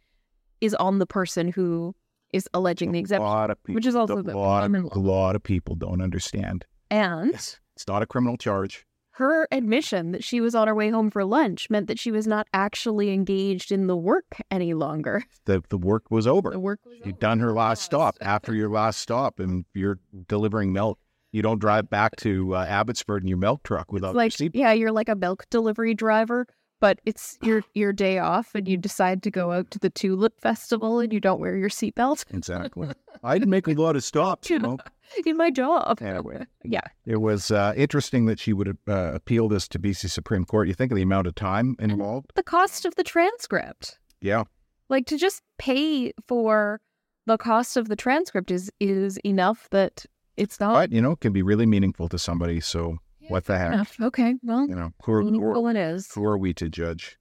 is 0.61 0.75
on 0.75 0.99
the 0.99 1.07
person 1.07 1.53
who 1.53 1.95
is 2.33 2.49
alleging 2.55 2.93
the 2.93 2.99
A 2.99 3.01
exemption. 3.01 3.25
lot 3.27 3.51
of 3.51 3.63
people, 3.65 3.77
which 3.77 3.87
is 3.87 3.95
also 3.97 4.19
a 4.19 4.23
lot, 4.23 4.65
of, 4.65 4.75
a 4.93 4.99
lot 4.99 5.37
of 5.37 5.43
people 5.43 5.75
don't 5.75 6.01
understand. 6.03 6.65
And 6.91 7.35
It's 7.35 7.87
not 7.87 8.03
a 8.03 8.07
criminal 8.07 8.37
charge. 8.37 8.85
her 9.13 9.49
admission 9.51 10.13
that 10.13 10.23
she 10.25 10.41
was 10.41 10.55
on 10.55 10.69
her 10.69 10.75
way 10.75 10.91
home 10.91 11.11
for 11.11 11.25
lunch 11.25 11.69
meant 11.71 11.87
that 11.89 11.99
she 11.99 12.11
was 12.11 12.27
not 12.27 12.47
actually 12.53 13.11
engaged 13.13 13.73
in 13.73 13.87
the 13.87 13.97
work 13.97 14.41
any 14.51 14.75
longer. 14.75 15.23
The 15.47 15.63
the 15.71 15.79
work 15.79 16.11
was 16.11 16.27
over. 16.27 16.51
The 16.51 16.61
work 16.61 16.81
was 16.85 16.97
You'd 16.99 17.15
over. 17.15 17.21
done 17.21 17.39
her 17.41 17.53
last 17.53 17.81
Yes. 17.81 17.85
stop. 17.87 18.17
After 18.21 18.55
your 18.55 18.69
last 18.81 19.01
stop, 19.01 19.41
and 19.41 19.65
you're 19.75 19.99
delivering 20.29 20.73
milk. 20.73 20.99
You 21.33 21.43
don't 21.43 21.59
drive 21.59 21.91
back 21.91 22.17
to 22.17 22.55
uh, 22.55 22.65
Abbotsford 22.67 23.23
in 23.23 23.29
your 23.29 23.37
milk 23.39 23.63
truck 23.63 23.93
without 23.93 24.11
It's 24.11 24.17
like 24.17 24.33
your 24.41 24.47
seat. 24.47 24.53
yeah, 24.55 24.73
you're 24.73 24.93
like 24.93 25.11
a 25.11 25.15
milk 25.15 25.45
delivery 25.51 25.93
driver, 25.95 26.47
but 26.81 27.01
it's 27.05 27.39
your 27.43 27.63
your 27.75 27.93
day 27.93 28.19
off, 28.19 28.55
and 28.55 28.69
you 28.69 28.77
decide 28.77 29.23
to 29.25 29.31
go 29.31 29.53
out 29.53 29.71
to 29.73 29.79
the 29.79 29.91
Tulip 29.91 30.41
Festival, 30.41 31.01
and 31.01 31.13
you 31.13 31.21
don't 31.21 31.41
wear 31.41 31.57
your 31.57 31.69
seatbelt. 31.71 32.25
Exactly. 32.35 32.89
I 33.25 33.37
didn't 33.39 33.51
make 33.51 33.67
a 33.67 33.73
lot 33.73 33.97
of 33.97 34.05
stops. 34.05 34.49
You 34.51 34.59
know. 34.61 34.79
in 35.27 35.37
my 35.37 35.51
job. 35.51 36.01
Anyway, 36.03 36.45
Yeah, 36.65 36.83
it 37.07 37.17
was 37.21 37.51
uh, 37.51 37.73
interesting 37.77 38.27
that 38.27 38.39
she 38.39 38.53
would 38.53 38.77
uh, 38.87 39.13
appeal 39.15 39.49
this 39.49 39.67
to 39.69 39.79
BC 39.79 40.11
Supreme 40.11 40.45
Court. 40.45 40.69
You 40.69 40.75
think 40.75 40.93
of 40.93 40.97
the 40.97 41.03
amount 41.03 41.27
of 41.27 41.35
time 41.35 41.75
involved? 41.79 42.33
the 42.35 42.43
cost 42.43 42.85
of 42.85 42.95
the 42.97 43.05
transcript, 43.05 43.99
Yeah. 44.21 44.45
like 44.89 45.07
to 45.07 45.17
just 45.17 45.43
pay 45.59 46.13
for 46.27 46.81
the 47.27 47.37
cost 47.39 47.77
of 47.77 47.89
the 47.89 47.97
transcript 47.97 48.51
is 48.51 48.71
is 48.81 49.19
enough 49.19 49.69
that 49.71 50.05
it's 50.37 50.61
not 50.61 50.75
But 50.75 50.93
you 50.93 51.01
know, 51.03 51.13
it 51.13 51.21
can 51.21 51.33
be 51.33 51.43
really 51.43 51.67
meaningful 51.67 52.09
to 52.11 52.19
somebody. 52.19 52.61
So 52.61 52.99
what 53.29 53.45
the 53.47 53.59
heck? 53.59 53.73
enough. 53.73 53.97
Okay, 54.01 54.35
well, 54.43 54.67
You 54.69 54.75
know, 54.75 54.91
who 55.05 55.13
are, 55.13 55.23
who, 55.23 55.43
are, 55.67 55.71
it 55.71 55.77
is. 55.77 56.11
who 56.13 56.25
are 56.25 56.39
we 56.39 56.53
to 56.55 56.69
judge? 56.69 57.19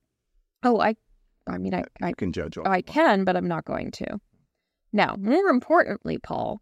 Oh, 0.64 0.80
I, 0.80 0.96
I 1.48 1.58
mean, 1.58 1.74
I, 1.74 1.84
I 2.02 2.14
can 2.14 2.32
judge. 2.34 2.58
all 2.58 2.68
I 2.68 2.82
can, 2.82 3.24
but 3.24 3.36
I'm 3.36 3.48
not 3.48 3.66
going 3.66 3.92
to. 3.92 4.20
Now, 4.94 5.16
more 5.20 5.48
importantly, 5.50 6.18
Paul, 6.18 6.62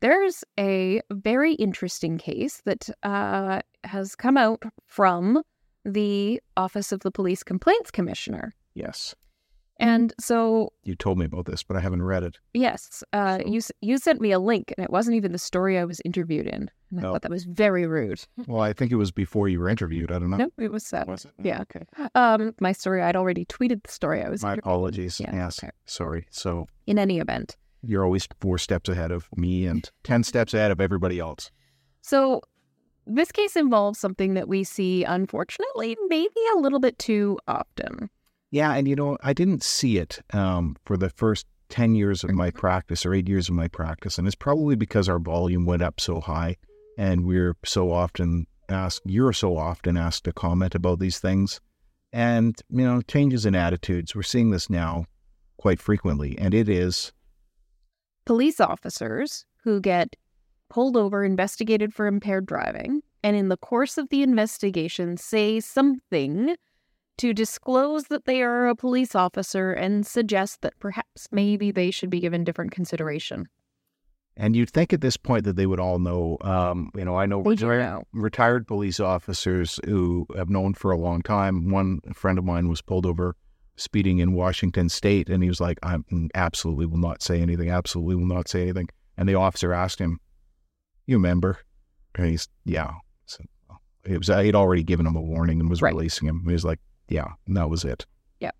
there's 0.00 0.44
a 0.58 1.00
very 1.12 1.54
interesting 1.54 2.18
case 2.18 2.62
that 2.64 2.88
uh, 3.02 3.60
has 3.84 4.16
come 4.16 4.36
out 4.36 4.62
from 4.86 5.42
the 5.84 6.40
Office 6.56 6.90
of 6.92 7.00
the 7.00 7.10
Police 7.10 7.42
Complaints 7.42 7.90
Commissioner. 7.90 8.52
Yes. 8.74 9.14
And 9.78 10.12
so, 10.20 10.72
You 10.84 10.94
told 10.94 11.18
me 11.18 11.24
about 11.24 11.46
this, 11.46 11.62
but 11.62 11.76
I 11.76 11.80
haven't 11.80 12.02
read 12.02 12.22
it. 12.22 12.38
yes, 12.52 13.02
uh, 13.12 13.38
So- 13.38 13.46
you 13.46 13.60
you 13.80 13.98
sent 13.98 14.20
me 14.20 14.32
a 14.32 14.38
link, 14.38 14.72
and 14.76 14.84
it 14.84 14.90
wasn't 14.90 15.16
even 15.16 15.32
the 15.32 15.38
story 15.38 15.78
I 15.78 15.84
was 15.84 16.00
interviewed 16.04 16.46
in. 16.46 16.70
And 16.90 16.98
I 17.00 17.02
No. 17.02 17.12
thought 17.12 17.22
that 17.22 17.30
was 17.30 17.44
very 17.44 17.86
rude. 17.86 18.20
Well, 18.46 18.60
I 18.60 18.72
think 18.72 18.90
it 18.92 18.96
was 18.96 19.12
before 19.12 19.48
you 19.48 19.60
were 19.60 19.68
interviewed. 19.68 20.10
I 20.10 20.18
don't 20.18 20.30
know. 20.30 20.36
No, 20.38 20.50
it 20.58 20.72
was 20.72 20.92
uh, 20.92 21.04
Was 21.06 21.24
it? 21.24 21.32
yeah. 21.42 21.62
Okay. 21.62 21.84
um 22.14 22.54
my 22.60 22.72
story. 22.72 23.02
I'd 23.02 23.16
already 23.16 23.44
tweeted 23.44 23.82
the 23.84 23.90
story 23.92 24.22
I 24.22 24.28
was. 24.28 24.42
My 24.42 24.54
apologies. 24.54 25.20
Yeah, 25.20 25.34
yes. 25.34 25.62
okay. 25.62 25.70
Sorry. 25.86 26.26
So 26.30 26.66
In 26.86 26.98
any 26.98 27.18
event, 27.20 27.56
you're 27.82 28.04
always 28.04 28.26
four 28.40 28.58
steps 28.58 28.88
ahead 28.88 29.10
of 29.10 29.28
me 29.36 29.66
and 29.66 29.88
10 30.04 30.24
steps 30.24 30.52
ahead 30.54 30.70
of 30.70 30.80
everybody 30.80 31.18
else. 31.18 31.50
So, 32.02 32.40
this 33.06 33.32
case 33.32 33.56
involves 33.56 33.98
something 33.98 34.34
that 34.34 34.46
we 34.48 34.62
see, 34.64 35.04
unfortunately, 35.04 35.96
maybe 36.08 36.40
a 36.54 36.58
little 36.58 36.78
bit 36.80 36.98
too 36.98 37.38
often. 37.48 38.10
Yeah. 38.50 38.72
And, 38.74 38.86
you 38.86 38.94
know, 38.96 39.16
I 39.22 39.32
didn't 39.32 39.62
see 39.62 39.96
it 39.98 40.20
um, 40.32 40.76
for 40.84 40.96
the 40.96 41.08
first 41.10 41.46
10 41.70 41.94
years 41.94 42.22
of 42.24 42.28
Mm-hmm. 42.30 42.38
my 42.38 42.50
practice 42.50 43.06
or 43.06 43.14
eight 43.14 43.28
years 43.28 43.48
of 43.48 43.54
my 43.54 43.68
practice. 43.68 44.18
And 44.18 44.26
it's 44.26 44.34
probably 44.36 44.76
because 44.76 45.08
our 45.08 45.18
volume 45.18 45.64
went 45.66 45.82
up 45.82 46.00
so 46.00 46.20
high 46.20 46.56
and 46.98 47.24
we're 47.24 47.56
so 47.64 47.92
often 47.92 48.46
asked, 48.68 49.02
you're 49.04 49.32
so 49.32 49.56
often 49.56 49.96
asked 49.96 50.24
to 50.24 50.32
comment 50.32 50.74
about 50.74 50.98
these 50.98 51.18
things. 51.18 51.60
And, 52.12 52.60
you 52.68 52.84
know, 52.84 53.02
changes 53.02 53.46
in 53.46 53.54
attitudes. 53.54 54.14
We're 54.14 54.22
seeing 54.22 54.50
this 54.50 54.68
now 54.68 55.04
quite 55.58 55.80
frequently. 55.80 56.36
And 56.38 56.54
it 56.54 56.68
is 56.68 57.12
Police 58.30 58.60
officers 58.60 59.44
who 59.64 59.80
get 59.80 60.14
pulled 60.68 60.96
over, 60.96 61.24
investigated 61.24 61.92
for 61.92 62.06
impaired 62.06 62.46
driving, 62.46 63.02
and 63.24 63.34
in 63.36 63.48
the 63.48 63.56
course 63.56 63.98
of 63.98 64.08
the 64.10 64.22
investigation 64.22 65.16
say 65.16 65.58
something 65.58 66.54
to 67.18 67.34
disclose 67.34 68.04
that 68.04 68.24
they 68.24 68.40
are 68.40 68.68
a 68.68 68.76
police 68.76 69.14
officer 69.14 69.72
and 69.72 70.06
suggest 70.06 70.62
that 70.62 70.78
perhaps 70.78 71.28
maybe 71.32 71.70
they 71.70 71.90
should 71.90 72.08
be 72.08 72.20
given 72.20 72.44
different 72.44 72.70
consideration. 72.70 73.48
And 74.36 74.56
you'd 74.56 74.70
think 74.70 74.92
at 74.92 75.00
this 75.00 75.16
point 75.16 75.44
that 75.44 75.56
they 75.56 75.66
would 75.66 75.80
all 75.80 75.98
know. 75.98 76.38
Um, 76.40 76.90
you 76.94 77.04
know, 77.04 77.16
I 77.16 77.26
know 77.26 77.40
retired, 77.42 77.80
know. 77.82 78.02
retired 78.12 78.66
police 78.66 78.98
officers 79.00 79.78
who 79.84 80.26
have 80.36 80.48
known 80.48 80.74
for 80.74 80.92
a 80.92 80.96
long 80.96 81.20
time. 81.22 81.70
One 81.70 82.00
friend 82.14 82.38
of 82.38 82.44
mine 82.44 82.68
was 82.68 82.80
pulled 82.80 83.04
over 83.06 83.36
speeding 83.76 84.18
in 84.18 84.32
Washington 84.32 84.88
State, 84.88 85.28
and 85.28 85.42
he 85.42 85.48
was 85.48 85.60
like, 85.60 85.78
"I 85.82 85.98
absolutely 86.34 86.86
will 86.86 86.98
not 86.98 87.22
say 87.22 87.40
anything. 87.42 87.70
Absolutely 87.70 88.14
will 88.14 88.26
not 88.34 88.48
say 88.48 88.62
anything." 88.62 88.88
And 89.16 89.28
the 89.28 89.34
officer 89.34 89.72
asked 89.74 89.98
him, 89.98 90.18
"You 91.06 91.16
remember?" 91.16 91.58
And 92.14 92.26
he's, 92.26 92.48
"Yeah." 92.64 92.92
So 93.26 93.44
it 94.04 94.16
was 94.16 94.28
he'd 94.28 94.54
already 94.54 94.82
given 94.84 95.06
him 95.06 95.16
a 95.16 95.20
warning 95.20 95.60
and 95.60 95.68
was 95.68 95.82
Right. 95.82 95.92
releasing 95.94 96.28
him. 96.28 96.44
He 96.46 96.52
was 96.52 96.64
like, 96.64 96.78
"Yeah," 97.08 97.26
and 97.46 97.56
that 97.56 97.68
was 97.68 97.84
it. 97.84 98.06
Yeah, 98.40 98.52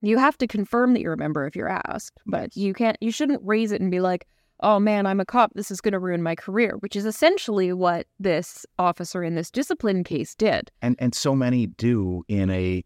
you 0.00 0.16
have 0.16 0.38
to 0.38 0.46
confirm 0.46 0.94
that 0.94 1.00
you 1.02 1.10
remember 1.10 1.44
if 1.46 1.54
you're 1.54 1.68
asked, 1.86 2.18
but 2.24 2.56
you 2.56 2.72
can't 2.72 2.96
you 3.02 3.10
shouldn't 3.10 3.42
raise 3.44 3.72
it 3.72 3.82
and 3.82 3.90
be 3.90 4.00
like, 4.00 4.26
"Oh 4.60 4.78
man, 4.80 5.06
I'm 5.06 5.20
a 5.20 5.24
cop. 5.24 5.52
This 5.54 5.70
is 5.70 5.80
going 5.80 5.92
to 5.92 5.98
ruin 5.98 6.22
my 6.22 6.34
career," 6.34 6.76
which 6.80 6.96
is 6.96 7.04
essentially 7.06 7.72
what 7.72 8.06
this 8.18 8.64
officer 8.78 9.22
in 9.22 9.34
this 9.34 9.50
discipline 9.50 10.04
case 10.04 10.34
did. 10.34 10.70
and 10.82 10.96
and 10.98 11.14
so 11.14 11.34
many 11.34 11.66
do 11.66 12.22
in 12.28 12.50
a 12.50 12.84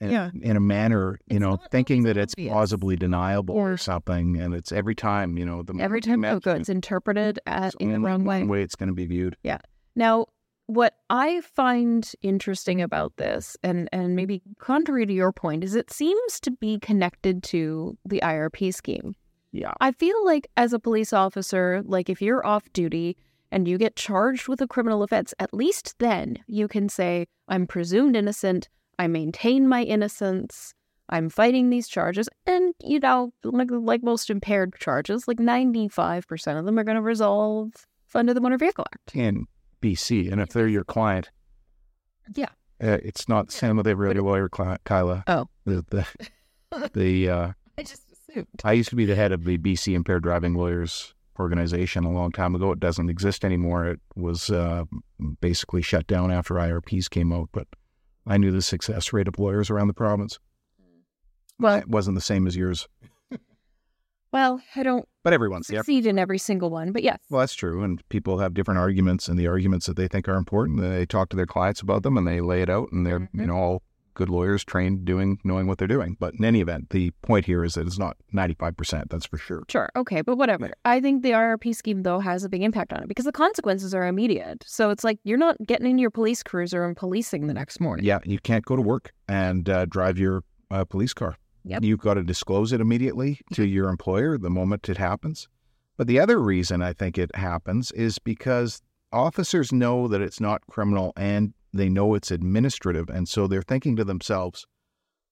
in, 0.00 0.10
Yeah. 0.10 0.30
in 0.42 0.56
a 0.56 0.60
manner 0.60 1.18
you 1.30 1.36
It's 1.36 1.40
know 1.40 1.56
thinking 1.70 2.00
always 2.00 2.14
that 2.14 2.20
it's 2.20 2.34
obvious. 2.34 2.52
plausibly 2.52 2.96
deniable 2.96 3.54
or 3.54 3.72
Or- 3.72 3.76
something 3.76 4.36
and 4.36 4.52
it's 4.52 4.72
every 4.72 4.94
time 4.96 5.38
you 5.38 5.46
know 5.46 5.62
the 5.62 5.74
Every 5.80 6.00
time 6.00 6.24
oh, 6.24 6.40
good, 6.40 6.58
it's 6.60 6.68
interpreted 6.68 7.38
it, 7.38 7.42
at, 7.46 7.66
it's 7.66 7.76
in 7.80 7.92
the 7.92 8.00
wrong 8.00 8.24
way. 8.24 8.42
way 8.44 8.62
it's 8.62 8.74
going 8.74 8.88
to 8.88 8.94
be 8.94 9.06
viewed 9.06 9.36
Yeah. 9.44 9.58
Now, 9.96 10.26
what 10.66 10.94
I 11.10 11.42
find 11.42 12.10
interesting 12.22 12.80
about 12.82 13.16
this, 13.18 13.54
and, 13.62 13.88
and 13.92 14.16
maybe 14.16 14.42
contrary 14.58 15.04
to 15.06 15.12
your 15.12 15.30
point, 15.32 15.62
is 15.62 15.74
it 15.74 15.92
seems 15.92 16.40
to 16.40 16.50
be 16.50 16.78
connected 16.78 17.42
to 17.44 17.96
the 18.04 18.20
IRP 18.22 18.72
scheme. 18.74 19.14
Yeah 19.54 19.72
I 19.80 19.92
feel 19.92 20.18
like 20.24 20.46
as 20.56 20.72
a 20.72 20.78
police 20.78 21.12
officer, 21.12 21.82
like 21.86 22.08
if 22.10 22.20
you're 22.20 22.44
off 22.46 22.64
duty 22.72 23.16
and 23.52 23.66
you 23.68 23.78
get 23.78 23.94
charged 23.96 24.48
with 24.48 24.60
a 24.60 24.66
criminal 24.66 25.02
offense, 25.02 25.32
at 25.38 25.54
least 25.54 25.94
then 25.98 26.38
you 26.48 26.66
can 26.68 26.88
say, 26.88 27.26
I'm 27.48 27.66
presumed 27.66 28.16
innocent, 28.16 28.68
I 28.98 29.06
maintain 29.06 29.68
my 29.68 29.82
innocence, 29.84 30.74
I'm 31.08 31.28
fighting 31.30 31.70
these 31.70 31.86
charges, 31.88 32.28
and 32.46 32.74
you 32.82 32.98
know, 32.98 33.32
like 33.44 33.68
like 33.70 34.02
most 34.02 34.28
impaired 34.30 34.74
charges, 34.80 35.28
like 35.28 35.38
95% 35.38 36.58
of 36.58 36.64
them 36.64 36.78
are 36.78 36.84
going 36.84 36.96
to 36.96 37.02
resolve 37.02 37.72
under 38.14 38.32
the 38.34 38.40
Motor 38.40 38.58
Vehicle 38.58 38.84
Act. 38.92 39.14
in 39.16 39.46
bc 39.82 40.30
and 40.32 40.40
if 40.40 40.48
they're 40.50 40.68
your 40.68 40.84
client 40.84 41.30
Yeah. 42.34 42.48
uh, 42.82 42.98
it's 43.02 43.28
not 43.28 43.46
the 43.48 43.52
same 43.52 43.76
with 43.76 43.86
every 43.86 44.08
other 44.10 44.22
lawyer 44.22 44.48
Cli- 44.48 44.78
kyla 44.84 45.24
Oh. 45.26 45.46
the 45.66 45.84
the, 45.90 46.90
the 46.94 47.28
uh, 47.28 47.52
I 47.76 47.82
just 47.82 48.03
assumed. 48.34 48.46
i 48.64 48.72
used 48.72 48.90
to 48.90 48.96
be 48.96 49.04
the 49.04 49.14
head 49.14 49.32
of 49.32 49.44
the 49.44 49.56
bc 49.58 49.92
impaired 49.94 50.22
driving 50.22 50.54
lawyers 50.54 51.14
organization 51.40 52.04
a 52.04 52.12
long 52.12 52.30
time 52.30 52.54
ago 52.54 52.70
it 52.72 52.78
doesn't 52.80 53.08
exist 53.10 53.44
anymore 53.44 53.86
it 53.86 54.00
was 54.14 54.50
uh, 54.50 54.84
basically 55.40 55.82
shut 55.82 56.06
down 56.06 56.30
after 56.30 56.54
irps 56.54 57.10
came 57.10 57.32
out 57.32 57.48
but 57.52 57.66
i 58.26 58.36
knew 58.36 58.50
the 58.52 58.62
success 58.62 59.12
rate 59.12 59.26
of 59.28 59.38
lawyers 59.38 59.68
around 59.70 59.88
the 59.88 59.94
province 59.94 60.38
Well, 61.58 61.76
it 61.78 61.88
wasn't 61.88 62.14
the 62.14 62.20
same 62.20 62.46
as 62.46 62.56
yours 62.56 62.86
well, 64.32 64.60
I 64.76 64.82
don't 64.82 65.08
but 65.22 65.32
everyone's 65.32 65.70
yeah 65.70 65.78
succeed 65.80 66.06
in 66.06 66.18
every 66.18 66.38
single 66.38 66.70
one, 66.70 66.92
but 66.92 67.02
yes. 67.02 67.18
well 67.30 67.40
that's 67.40 67.54
true 67.54 67.82
and 67.82 68.06
people 68.10 68.38
have 68.38 68.54
different 68.54 68.78
arguments 68.78 69.26
and 69.28 69.38
the 69.38 69.46
arguments 69.46 69.86
that 69.86 69.96
they 69.96 70.06
think 70.08 70.28
are 70.28 70.36
important 70.36 70.80
they 70.80 71.06
talk 71.06 71.30
to 71.30 71.36
their 71.36 71.46
clients 71.46 71.80
about 71.80 72.02
them 72.02 72.16
and 72.18 72.26
they 72.28 72.40
lay 72.40 72.62
it 72.62 72.70
out 72.70 72.90
and 72.92 73.06
they're 73.06 73.28
you 73.32 73.40
Mhm. 73.42 73.46
know 73.46 73.56
all 73.56 73.82
good 74.14 74.28
lawyers 74.28 74.64
trained 74.64 75.04
doing 75.04 75.38
knowing 75.44 75.66
what 75.66 75.78
they're 75.78 75.88
doing. 75.88 76.16
But 76.18 76.34
in 76.34 76.44
any 76.44 76.60
event, 76.60 76.90
the 76.90 77.10
point 77.22 77.46
here 77.46 77.64
is 77.64 77.74
that 77.74 77.86
it's 77.86 77.98
not 77.98 78.16
ninety 78.32 78.54
five 78.54 78.76
percent. 78.76 79.10
That's 79.10 79.26
for 79.26 79.38
sure. 79.38 79.64
Sure. 79.68 79.90
Okay. 79.96 80.22
But 80.22 80.36
whatever. 80.36 80.72
I 80.84 81.00
think 81.00 81.22
the 81.22 81.32
IRP 81.32 81.74
scheme, 81.74 82.02
though, 82.02 82.20
has 82.20 82.44
a 82.44 82.48
big 82.48 82.62
impact 82.62 82.92
on 82.92 83.02
it 83.02 83.08
because 83.08 83.24
the 83.24 83.32
consequences 83.32 83.94
are 83.94 84.06
immediate. 84.06 84.64
So 84.66 84.90
it's 84.90 85.04
like 85.04 85.18
you're 85.24 85.38
not 85.38 85.56
getting 85.66 85.86
in 85.88 85.98
your 85.98 86.10
police 86.10 86.42
cruiser 86.42 86.84
and 86.84 86.96
policing 86.96 87.46
the 87.46 87.54
next 87.54 87.80
morning. 87.80 88.04
Yeah, 88.04 88.20
you 88.24 88.38
can't 88.38 88.64
go 88.64 88.76
to 88.76 88.82
work 88.82 89.12
and 89.28 89.68
uh, 89.68 89.86
drive 89.86 90.18
your 90.18 90.42
uh, 90.70 90.84
police 90.84 91.12
car. 91.12 91.36
Yep. 91.64 91.82
You've 91.82 92.00
got 92.00 92.14
to 92.14 92.22
disclose 92.22 92.72
it 92.72 92.80
immediately 92.80 93.40
to 93.54 93.66
your 93.66 93.88
employer 93.88 94.38
the 94.38 94.50
moment 94.50 94.88
it 94.88 94.98
happens. 94.98 95.48
But 95.96 96.06
the 96.08 96.18
other 96.18 96.38
reason 96.40 96.82
I 96.82 96.92
think 96.92 97.18
it 97.18 97.34
happens 97.36 97.92
is 97.92 98.18
because 98.18 98.82
officers 99.12 99.72
know 99.72 100.08
that 100.08 100.20
it's 100.20 100.40
not 100.40 100.66
criminal 100.68 101.12
and 101.16 101.54
they 101.74 101.88
know 101.88 102.14
it's 102.14 102.30
administrative 102.30 103.08
and 103.08 103.28
so 103.28 103.46
they're 103.46 103.62
thinking 103.62 103.96
to 103.96 104.04
themselves 104.04 104.66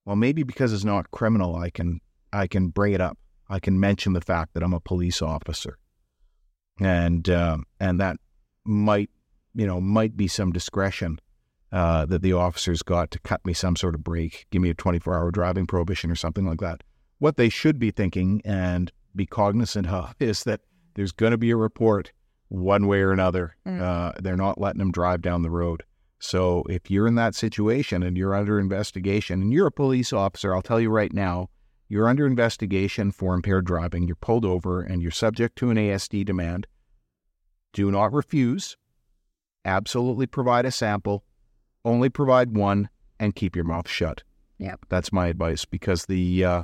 well 0.05 0.17
maybe 0.17 0.43
because 0.43 0.73
it's 0.73 0.85
not 0.85 1.11
criminal 1.11 1.57
i 1.57 1.71
can 1.71 2.01
i 2.33 2.47
can 2.47 2.69
bring 2.69 2.93
it 2.93 3.01
up 3.01 3.17
i 3.49 3.59
can 3.59 3.79
mention 3.79 4.13
the 4.13 4.21
fact 4.21 4.55
that 4.55 4.63
i'm 4.63 4.75
a 4.75 4.81
police 4.81 5.23
officer 5.23 5.79
and 6.81 7.29
uh, 7.29 7.59
and 7.81 8.01
that 8.01 8.17
might 8.65 9.11
you 9.55 9.67
know 9.67 9.81
might 9.81 10.17
be 10.17 10.29
some 10.29 10.53
discretion 10.53 11.19
uh, 11.73 12.05
that 12.05 12.21
the 12.21 12.35
officers 12.35 12.83
got 12.83 13.11
to 13.11 13.19
cut 13.21 13.45
me 13.47 13.55
some 13.55 13.77
sort 13.77 13.95
of 13.95 14.05
break 14.05 14.47
give 14.51 14.61
me 14.61 14.71
a 14.71 14.75
24 14.75 15.17
hour 15.17 15.31
driving 15.31 15.67
prohibition 15.67 16.11
or 16.11 16.17
something 16.17 16.47
like 16.47 16.61
that 16.61 16.83
what 17.19 17.37
they 17.37 17.49
should 17.49 17.79
be 17.79 17.91
thinking 17.91 18.43
and 18.45 18.91
be 19.15 19.27
cognizant 19.27 19.87
of 19.87 20.15
is 20.21 20.45
that 20.45 20.61
there's 20.95 21.13
going 21.13 21.33
to 21.33 21.39
be 21.39 21.51
a 21.51 21.57
report 21.57 22.13
one 22.49 22.87
way 22.87 23.01
or 23.01 23.13
another. 23.13 23.57
Mm. 23.67 23.81
Uh, 23.81 24.13
they're 24.21 24.37
not 24.37 24.61
letting 24.61 24.79
them 24.79 24.93
drive 24.93 25.23
down 25.23 25.43
the 25.43 25.51
road. 25.51 25.83
So 26.23 26.63
if 26.69 26.89
you're 26.89 27.09
in 27.09 27.17
that 27.17 27.35
situation 27.35 28.05
and 28.05 28.17
you're 28.17 28.35
under 28.35 28.61
investigation 28.61 29.43
and 29.43 29.53
you're 29.53 29.67
a 29.67 29.73
police 29.73 30.13
officer, 30.13 30.55
I'll 30.55 30.63
tell 30.63 30.81
you 30.81 30.89
right 30.89 31.13
now, 31.13 31.51
you're 31.89 32.09
under 32.09 32.29
investigation 32.29 33.11
for 33.11 33.35
impaired 33.35 33.67
driving. 33.67 34.07
You're 34.07 34.15
pulled 34.15 34.45
over 34.45 34.81
and 34.81 35.03
you're 35.03 35.11
subject 35.11 35.57
to 35.57 35.71
an 35.71 35.77
ASD 35.77 36.25
demand. 36.25 36.69
Do 37.73 37.91
not 37.91 38.13
refuse. 38.13 38.77
Absolutely 39.65 40.27
provide 40.27 40.65
a 40.65 40.71
sample. 40.71 41.25
Only 41.85 42.09
provide 42.09 42.57
one 42.57 42.89
and 43.19 43.35
keep 43.35 43.57
your 43.57 43.65
mouth 43.65 43.89
shut. 43.89 44.23
Yep. 44.59 44.87
That's 44.89 45.13
my 45.13 45.27
advice 45.27 45.65
because 45.65 46.07
the 46.07 46.45
uh, 46.45 46.63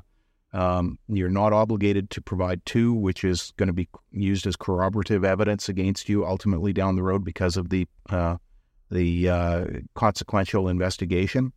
um, 0.52 1.00
you're 1.08 1.28
not 1.28 1.52
obligated 1.52 2.10
to 2.10 2.22
provide 2.22 2.64
two, 2.64 2.92
which 2.92 3.24
is 3.24 3.52
going 3.56 3.66
to 3.66 3.72
be 3.72 3.88
used 4.12 4.46
as 4.46 4.54
corroborative 4.54 5.24
evidence 5.24 5.68
against 5.68 6.08
you 6.08 6.24
ultimately 6.24 6.72
down 6.72 6.94
the 6.94 7.02
road 7.02 7.24
because 7.24 7.56
of 7.56 7.70
the 7.70 7.88
uh, 8.08 8.36
the 8.90 9.28
uh, 9.28 9.64
consequential 9.94 10.68
investigation. 10.68 11.52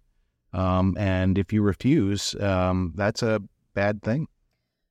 Um, 0.54 0.96
and 0.98 1.38
if 1.38 1.54
you 1.54 1.62
refuse, 1.62 2.36
um, 2.42 2.94
that's 2.96 3.24
a 3.24 3.42
bad 3.74 4.04
thing. 4.04 4.28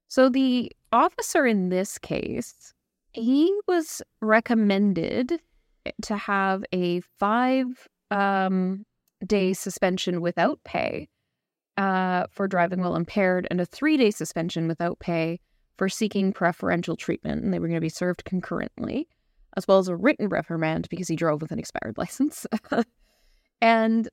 So 0.09 0.28
the 0.28 0.73
officer 0.92 1.47
in 1.47 1.68
this 1.68 1.99
case, 1.99 2.73
he 3.12 3.54
was 3.66 4.02
recommended 4.20 5.40
to 6.02 6.16
have 6.16 6.64
a 6.73 7.00
five 7.18 7.88
um, 8.11 8.85
day 9.26 9.52
suspension 9.52 10.20
without 10.20 10.58
pay 10.64 11.08
uh, 11.76 12.26
for 12.30 12.49
driving 12.49 12.80
while 12.80 12.97
impaired 12.97 13.47
and 13.50 13.60
a 13.60 13.67
three 13.67 13.97
day 13.97 14.10
suspension 14.10 14.69
without 14.69 14.99
pay 14.99 15.38
for 15.76 15.88
seeking 15.88 16.32
preferential 16.32 16.97
treatment. 16.97 17.43
And 17.43 17.52
they 17.52 17.58
were 17.58 17.69
going 17.69 17.76
to 17.76 17.80
be 17.80 17.88
served 17.88 18.25
concurrently, 18.25 19.08
as 19.56 19.67
well 19.67 19.78
as 19.78 19.89
a 19.89 19.97
written 19.97 20.28
reprimand 20.28 20.89
because 20.89 21.08
he 21.08 21.17
drove 21.17 21.43
with 21.43 21.52
an 21.52 21.58
expired 21.58 21.95
license. 21.99 22.47
and 23.60 24.08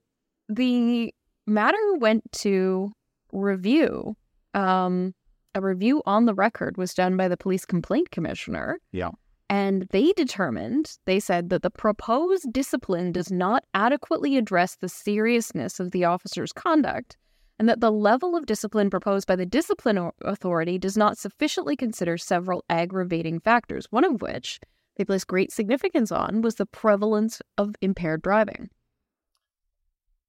the 0.49 1.13
matter 1.45 1.95
went 1.99 2.23
to 2.31 2.91
review. 3.31 4.15
Um, 4.53 5.13
a 5.55 5.61
review 5.61 6.03
on 6.05 6.25
the 6.25 6.35
record 6.35 6.77
was 6.77 6.93
done 6.93 7.17
by 7.17 7.27
the 7.27 7.37
police 7.37 7.65
complaint 7.65 8.11
commissioner. 8.11 8.79
Yeah. 8.91 9.11
And 9.49 9.87
they 9.91 10.11
determined, 10.11 10.97
they 11.05 11.19
said 11.19 11.49
that 11.49 11.61
the 11.61 11.69
proposed 11.69 12.51
discipline 12.51 13.11
does 13.11 13.31
not 13.31 13.63
adequately 13.73 14.37
address 14.37 14.75
the 14.75 14.89
seriousness 14.89 15.79
of 15.79 15.91
the 15.91 16.03
officer's 16.03 16.51
conduct 16.51 17.15
and 17.57 17.67
that 17.67 17.79
the 17.79 17.91
level 17.91 18.35
of 18.35 18.45
discipline 18.45 18.89
proposed 18.89 19.27
by 19.27 19.35
the 19.35 19.45
discipline 19.45 20.11
authority 20.23 20.77
does 20.77 20.97
not 20.97 21.17
sufficiently 21.17 21.75
consider 21.75 22.17
several 22.17 22.63
aggravating 22.69 23.39
factors, 23.39 23.87
one 23.89 24.03
of 24.03 24.21
which 24.21 24.59
they 24.97 25.05
placed 25.05 25.27
great 25.27 25.51
significance 25.51 26.11
on 26.11 26.41
was 26.41 26.55
the 26.55 26.65
prevalence 26.65 27.41
of 27.57 27.75
impaired 27.81 28.21
driving. 28.21 28.69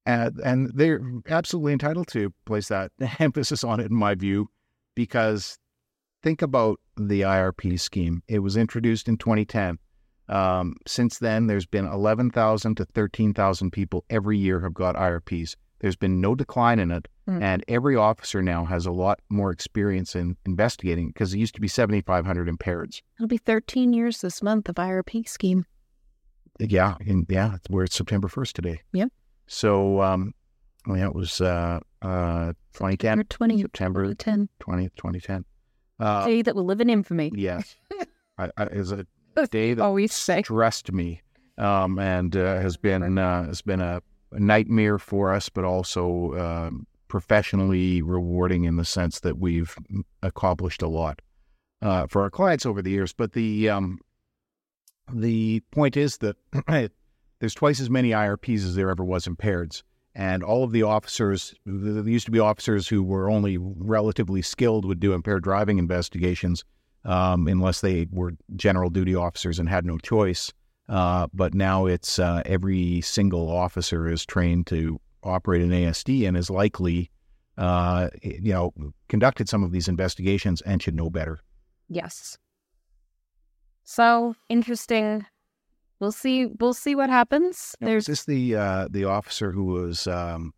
And, 0.07 0.71
they're 0.75 1.03
absolutely 1.29 1.73
entitled 1.73 2.09
to 2.09 2.33
place 2.47 2.69
that 2.69 2.93
emphasis 3.19 3.63
on 3.63 3.81
it, 3.81 3.91
in 3.91 3.97
my 3.97 4.15
view, 4.15 4.49
because 4.95 5.59
think 6.23 6.41
about 6.41 6.81
the 6.97 7.23
IRP 7.23 7.79
scheme. 7.79 8.23
It 8.27 8.39
was 8.39 8.57
introduced 8.57 9.09
in 9.09 9.19
2010. 9.19 9.79
Um, 10.29 10.77
since 10.87 11.19
then, 11.19 11.47
there's 11.47 11.67
been 11.67 11.87
11,000 11.87 12.77
to 12.77 12.85
13,000 12.85 13.71
people 13.71 14.05
every 14.11 14.39
year 14.39 14.61
have 14.61 14.75
got 14.75 14.95
IRPs. 14.97 15.57
There's 15.81 15.97
been 15.97 16.21
no 16.21 16.35
decline 16.35 16.79
in 16.79 16.91
it. 16.91 17.09
Mm. 17.29 17.43
And 17.43 17.65
every 17.69 17.95
officer 17.95 18.43
now 18.43 18.65
has 18.65 18.87
a 18.87 18.91
lot 18.91 19.21
more 19.29 19.51
experience 19.51 20.17
in 20.17 20.37
investigating 20.47 21.09
because 21.09 21.35
it 21.35 21.39
used 21.39 21.55
to 21.57 21.61
be 21.61 21.69
7,500 21.69 22.49
impaireds. 22.49 23.03
It'll 23.19 23.29
be 23.29 23.37
13 23.37 23.93
years 23.93 24.23
this 24.23 24.43
month 24.43 24.69
of 24.69 24.77
IRP 24.77 25.29
scheme. 25.29 25.67
Yeah. 26.59 26.97
And 27.07 27.27
yeah, 27.29 27.57
we're 27.69 27.85
at 27.85 27.93
September 27.93 28.29
1st 28.29 28.53
today. 28.55 28.81
Yep. 28.93 29.13
So, 29.47 30.01
um, 30.01 30.33
yeah, 30.87 31.07
it 31.07 31.15
was 31.15 31.41
uh, 31.41 31.81
uh, 32.01 32.53
2010. 32.73 33.25
20, 33.25 33.63
September 33.63 34.15
2010. 34.15 34.49
20th, 34.61 34.97
2010. 34.97 35.45
Uh, 36.01 36.27
day 36.27 36.43
that 36.43 36.55
will 36.55 36.65
live 36.65 36.81
in 36.81 36.89
infamy. 36.89 37.31
Yes. 37.35 37.77
I, 38.39 38.51
I, 38.57 38.65
was 38.67 38.93
a 38.93 39.07
day 39.51 39.75
that 39.75 39.83
always 39.83 40.15
say. 40.15 40.43
stressed 40.43 40.93
me 40.93 41.23
um, 41.59 41.99
and 41.99 42.37
uh, 42.37 42.61
has 42.61 42.77
been 42.77 43.19
uh, 43.19 43.45
has 43.45 43.63
been 43.63 43.81
a, 43.81 44.01
a, 44.33 44.41
nightmare 44.41 44.99
for 44.99 45.33
us, 45.33 45.49
but 45.49 45.65
also 45.65 46.35
um, 46.39 46.87
professionally 47.09 48.03
rewarding 48.03 48.65
in 48.65 48.77
the 48.77 48.85
sense 48.85 49.21
that 49.21 49.39
we've 49.39 49.75
accomplished 50.23 50.83
a 50.83 50.89
lot 50.89 51.21
uh, 51.83 52.07
for 52.07 52.23
our 52.23 52.31
clients 52.31 52.67
over 52.67 52.83
the 52.83 52.91
years. 52.91 53.13
But 53.13 53.33
the 53.33 53.69
um, 53.69 53.99
the 55.13 55.61
point 55.71 55.97
is 55.97 56.19
that 56.19 56.37
there's 57.41 57.55
twice 57.55 57.81
as 57.81 57.91
many 57.91 58.11
IRPs 58.11 58.65
as 58.65 58.75
there 58.75 58.91
ever 58.91 59.05
was 59.05 59.27
impaireds. 59.27 59.83
And 60.15 60.43
all 60.43 60.65
of 60.65 60.73
the 60.73 60.83
officers, 60.83 61.55
there 61.65 62.09
used 62.09 62.27
to 62.27 62.33
be 62.33 62.41
officers 62.41 62.89
who 62.89 63.03
were 63.05 63.31
only 63.31 63.57
relatively 63.59 64.43
skilled 64.43 64.85
would 64.85 64.99
do 64.99 65.13
impaired 65.13 65.45
driving 65.45 65.79
investigations 65.79 66.65
um, 67.05 67.47
unless 67.47 67.81
they 67.81 68.09
were 68.11 68.33
general 68.57 68.91
duty 68.91 69.15
officers 69.15 69.59
and 69.59 69.69
had 69.69 69.85
no 69.85 69.99
choice. 69.99 70.53
Uh, 70.89 71.29
but 71.33 71.55
now 71.55 71.87
it's 71.87 72.19
uh, 72.19 72.43
every 72.47 73.01
single 73.03 73.49
officer 73.49 74.09
is 74.09 74.25
trained 74.27 74.67
to 74.67 75.01
operate 75.23 75.63
an 75.63 75.71
ASD 75.71 76.27
and 76.27 76.37
is 76.37 76.51
likely, 76.51 77.11
uh, 77.57 78.09
you 78.23 78.53
know, 78.53 78.73
conducted 79.09 79.49
some 79.49 79.63
of 79.63 79.73
these 79.73 79.89
investigations 79.89 80.61
and 80.63 80.83
should 80.83 80.95
know 80.95 81.11
better. 81.11 81.41
Yes. 81.89 82.39
So 83.85 84.35
interesting. 84.49 85.27
We'll 86.01 86.13
see. 86.13 86.47
We'll 86.47 86.75
see 86.75 86.95
what 86.95 87.11
happens. 87.11 87.75
Now, 87.81 87.89
There's 87.89 88.09
is 88.09 88.25
this 88.25 88.25
the 88.25 88.57
uh, 88.57 88.89
the 88.91 89.05
officer 89.05 89.51
who 89.51 89.65
was 89.65 90.07
um, 90.07 90.53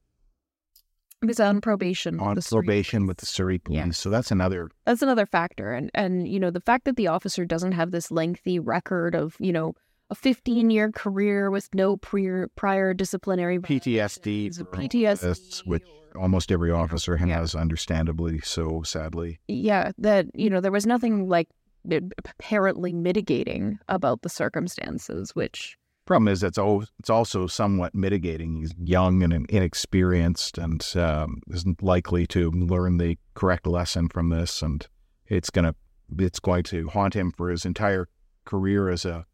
was 1.22 1.40
on 1.40 1.60
probation 1.60 2.18
on 2.20 2.36
probation 2.36 3.06
with 3.06 3.18
the 3.18 3.26
Surrey 3.26 3.58
police. 3.58 3.78
Yeah. 3.78 3.90
So 3.92 4.10
that's 4.10 4.30
another 4.30 4.70
that's 4.84 5.02
another 5.02 5.26
factor, 5.26 5.72
and 5.72 5.90
and 5.94 6.28
you 6.28 6.40
know 6.40 6.50
the 6.50 6.60
fact 6.60 6.84
that 6.84 6.96
the 6.96 7.08
officer 7.08 7.44
doesn't 7.44 7.72
have 7.72 7.90
this 7.90 8.10
lengthy 8.10 8.58
record 8.58 9.14
of 9.14 9.36
you 9.38 9.52
know 9.52 9.74
a 10.10 10.14
15 10.14 10.70
year 10.70 10.90
career 10.92 11.50
with 11.50 11.68
no 11.74 11.96
prior 11.96 12.48
prior 12.56 12.92
disciplinary 12.92 13.58
PTSD, 13.58 14.50
PTSD, 14.50 15.66
which 15.66 15.86
almost 16.16 16.50
every 16.50 16.70
officer 16.70 17.16
has, 17.16 17.54
yeah. 17.54 17.60
understandably. 17.60 18.40
So 18.40 18.82
sadly, 18.82 19.40
yeah, 19.48 19.92
that 19.98 20.26
you 20.34 20.50
know 20.50 20.60
there 20.60 20.72
was 20.72 20.86
nothing 20.86 21.28
like 21.28 21.48
apparently 22.26 22.92
mitigating 22.92 23.78
about 23.88 24.22
the 24.22 24.28
circumstances, 24.28 25.34
which 25.34 25.76
problem 26.06 26.28
is 26.28 26.42
it's 26.42 26.58
always, 26.58 26.88
it's 26.98 27.10
also 27.10 27.46
somewhat 27.46 27.94
mitigating. 27.94 28.56
He's 28.56 28.74
young 28.82 29.22
and 29.22 29.46
inexperienced, 29.48 30.58
and 30.58 30.84
um, 30.96 31.40
isn't 31.52 31.82
likely 31.82 32.26
to 32.28 32.50
learn 32.50 32.98
the 32.98 33.16
correct 33.34 33.66
lesson 33.66 34.08
from 34.08 34.30
this, 34.30 34.60
and 34.60 34.86
it's 35.26 35.50
gonna 35.50 35.74
it's 36.18 36.40
going 36.40 36.64
to 36.64 36.88
haunt 36.88 37.14
him 37.14 37.30
for 37.30 37.48
his 37.48 37.64
entire 37.64 38.08
career 38.44 38.88
as 38.88 39.04
a 39.04 39.24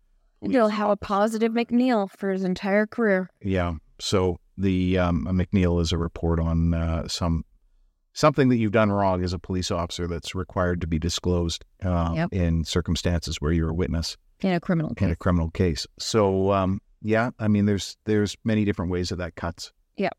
He'll 0.42 0.68
have 0.68 0.90
a 0.90 0.96
positive 0.96 1.53
McNeil 1.53 2.11
for 2.11 2.31
his 2.31 2.44
entire 2.44 2.87
career. 2.87 3.31
Yeah. 3.42 3.75
So 3.99 4.38
the 4.59 4.99
um, 4.99 5.27
McNeil 5.27 5.81
is 5.81 5.92
a 5.92 5.99
report 5.99 6.38
on 6.40 6.75
uh, 6.75 7.09
some 7.09 7.44
something 8.12 8.49
that 8.49 8.57
you've 8.57 8.72
done 8.72 8.90
wrong 8.90 9.22
as 9.22 9.33
a 9.33 9.38
police 9.38 9.70
officer 9.70 10.07
that's 10.07 10.35
required 10.35 10.81
to 10.81 10.87
be 10.87 10.99
disclosed 10.99 11.64
uh, 11.85 12.12
yep. 12.14 12.33
in 12.33 12.64
circumstances 12.64 13.37
where 13.40 13.53
you're 13.53 13.70
a 13.70 13.75
witness 13.75 14.16
in 14.40 14.53
a 14.53 14.61
criminal 14.61 14.94
case. 14.94 15.07
in 15.07 15.12
a 15.12 15.16
criminal 15.16 15.51
case. 15.51 15.87
So 15.99 16.53
um, 16.53 16.81
yeah, 17.03 17.31
I 17.38 17.49
mean, 17.49 17.66
there's 17.66 17.96
there's 18.05 18.37
many 18.44 18.64
different 18.64 18.90
ways 18.90 19.11
that 19.11 19.16
that 19.16 19.37
cuts. 19.37 19.72
Yeah. 19.96 20.11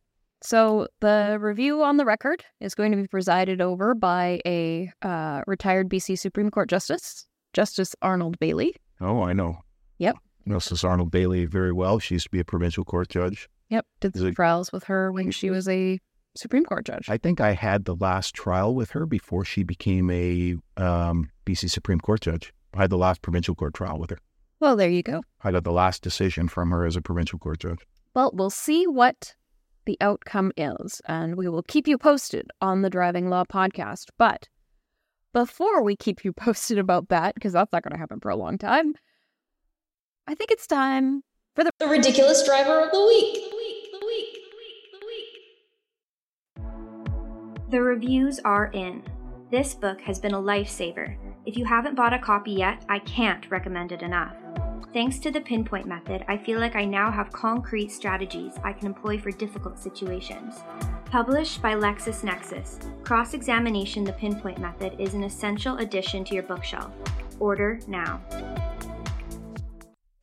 So 0.41 0.87
the 0.99 1.37
review 1.39 1.83
on 1.83 1.97
the 1.97 2.05
record 2.05 2.45
is 2.59 2.75
going 2.75 2.91
to 2.91 2.97
be 2.97 3.07
presided 3.07 3.61
over 3.61 3.95
by 3.95 4.39
a 4.45 4.91
uh, 5.01 5.41
retired 5.47 5.89
BC 5.89 6.19
Supreme 6.19 6.51
Court 6.51 6.69
Justice, 6.69 7.27
Justice 7.53 7.95
Arnold 8.01 8.37
Bailey. 8.39 8.75
Oh, 9.01 9.21
I 9.21 9.33
know. 9.33 9.57
Justice 10.49 10.83
Arnold 10.83 11.11
Bailey 11.11 11.45
very 11.45 11.71
well. 11.71 11.99
She 11.99 12.15
used 12.15 12.25
to 12.25 12.31
be 12.31 12.39
a 12.39 12.45
provincial 12.45 12.83
court 12.83 13.09
judge. 13.09 13.49
Yep, 13.69 13.85
did 13.99 14.15
some 14.15 14.33
trials 14.33 14.71
with 14.71 14.85
her 14.85 15.11
when 15.11 15.31
she 15.31 15.49
was 15.49 15.67
a 15.67 15.99
Supreme 16.35 16.63
Court 16.63 16.85
judge. 16.85 17.09
I 17.09 17.17
think 17.17 17.41
I 17.41 17.53
had 17.53 17.85
the 17.85 17.95
last 17.95 18.33
trial 18.33 18.75
with 18.75 18.91
her 18.91 19.05
before 19.05 19.43
she 19.43 19.63
became 19.63 20.09
a 20.09 20.55
um, 20.77 21.29
BC 21.45 21.69
Supreme 21.69 21.99
Court 21.99 22.21
judge. 22.21 22.53
I 22.73 22.81
had 22.81 22.89
the 22.89 22.97
last 22.97 23.21
provincial 23.21 23.55
court 23.55 23.73
trial 23.73 23.99
with 23.99 24.11
her. 24.11 24.19
well, 24.59 24.75
there 24.75 24.89
you 24.89 25.03
go. 25.03 25.23
I 25.43 25.51
got 25.51 25.63
the 25.63 25.71
last 25.71 26.01
decision 26.01 26.47
from 26.47 26.69
her 26.71 26.85
as 26.85 26.95
a 26.95 27.01
provincial 27.01 27.39
court 27.39 27.59
judge. 27.59 27.79
Well, 28.13 28.31
we'll 28.33 28.49
see 28.49 28.87
what 28.87 29.35
the 29.85 29.97
outcome 30.01 30.51
is, 30.57 31.01
and 31.05 31.35
we 31.35 31.47
will 31.47 31.63
keep 31.63 31.87
you 31.87 31.97
posted 31.97 32.49
on 32.61 32.81
the 32.81 32.89
Driving 32.89 33.29
Law 33.29 33.45
podcast. 33.45 34.09
But 34.17 34.47
before 35.33 35.81
we 35.83 35.95
keep 35.95 36.23
you 36.23 36.33
posted 36.33 36.77
about 36.77 37.09
that, 37.09 37.35
because 37.35 37.53
that's 37.53 37.71
not 37.71 37.83
going 37.83 37.93
to 37.93 37.99
happen 37.99 38.19
for 38.19 38.29
a 38.29 38.35
long 38.35 38.57
time, 38.57 38.93
I 40.29 40.35
think 40.35 40.51
it's 40.51 40.67
time 40.67 41.23
for 41.55 41.63
the 41.63 41.71
The 41.79 41.87
ridiculous 41.87 42.45
driver 42.45 42.81
of 42.81 42.91
the 42.91 42.99
week. 42.99 43.33
The 43.49 43.55
week, 43.55 43.91
the 43.93 44.05
week, 44.05 44.37
the 44.51 44.57
week, 44.57 44.91
the 44.91 46.63
week. 46.65 47.71
The 47.71 47.81
reviews 47.81 48.41
are 48.43 48.65
in. 48.73 49.03
This 49.51 49.73
book 49.73 50.01
has 50.01 50.19
been 50.19 50.33
a 50.33 50.41
lifesaver. 50.41 51.15
If 51.45 51.55
you 51.55 51.63
haven't 51.63 51.95
bought 51.95 52.13
a 52.13 52.19
copy 52.19 52.51
yet, 52.51 52.83
I 52.89 52.99
can't 52.99 53.49
recommend 53.49 53.93
it 53.93 54.01
enough. 54.01 54.35
Thanks 54.91 55.17
to 55.19 55.31
the 55.31 55.39
pinpoint 55.39 55.87
method, 55.87 56.25
I 56.27 56.37
feel 56.37 56.59
like 56.59 56.75
I 56.75 56.83
now 56.83 57.09
have 57.09 57.31
concrete 57.31 57.89
strategies 57.89 58.51
I 58.65 58.73
can 58.73 58.87
employ 58.87 59.17
for 59.19 59.31
difficult 59.31 59.79
situations. 59.79 60.55
Published 61.05 61.61
by 61.61 61.75
LexisNexis, 61.75 63.05
Cross 63.05 63.33
Examination 63.33 64.03
the 64.03 64.11
Pinpoint 64.11 64.59
Method 64.59 64.99
is 64.99 65.13
an 65.13 65.23
essential 65.23 65.77
addition 65.77 66.25
to 66.25 66.33
your 66.33 66.43
bookshelf. 66.43 66.91
Order 67.39 67.79
now. 67.87 68.21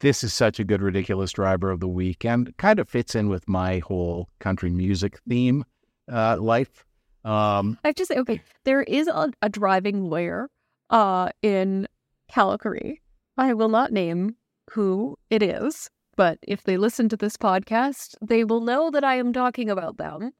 This 0.04 0.22
is 0.22 0.34
such 0.34 0.60
a 0.60 0.64
good 0.64 0.82
ridiculous 0.82 1.32
driver 1.32 1.70
of 1.70 1.80
the 1.80 1.88
week 1.88 2.26
and 2.26 2.54
kind 2.58 2.78
of 2.78 2.90
fits 2.90 3.14
in 3.14 3.30
with 3.30 3.48
my 3.48 3.78
whole 3.78 4.28
country 4.38 4.68
music 4.68 5.18
theme 5.26 5.64
uh, 6.12 6.36
life. 6.38 6.84
Um, 7.24 7.78
I 7.82 7.88
have 7.88 7.94
to 7.94 8.04
say, 8.04 8.16
okay, 8.16 8.42
there 8.64 8.82
is 8.82 9.08
a, 9.08 9.32
a 9.40 9.48
driving 9.48 10.10
lawyer 10.10 10.50
uh, 10.90 11.30
in 11.40 11.88
Calgary. 12.28 13.00
I 13.38 13.54
will 13.54 13.70
not 13.70 13.92
name 13.92 14.36
who 14.72 15.16
it 15.30 15.42
is, 15.42 15.88
but 16.16 16.38
if 16.42 16.64
they 16.64 16.76
listen 16.76 17.08
to 17.08 17.16
this 17.16 17.38
podcast, 17.38 18.14
they 18.20 18.44
will 18.44 18.60
know 18.60 18.90
that 18.90 19.04
I 19.04 19.14
am 19.14 19.32
talking 19.32 19.70
about 19.70 19.96
them. 19.96 20.32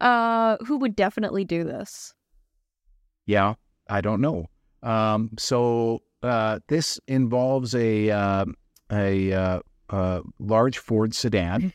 Uh, 0.00 0.56
who 0.66 0.76
would 0.78 0.96
definitely 0.96 1.44
do 1.44 1.62
this? 1.62 2.12
Yeah, 3.26 3.54
I 3.88 4.00
don't 4.00 4.20
know. 4.20 4.46
Um, 4.82 5.30
so 5.38 6.02
uh, 6.24 6.58
this 6.66 6.98
involves 7.06 7.76
a 7.76 8.10
uh, 8.10 8.46
a 8.90 9.32
uh, 9.32 9.60
uh, 9.90 10.20
large 10.38 10.78
Ford 10.78 11.14
sedan, 11.14 11.72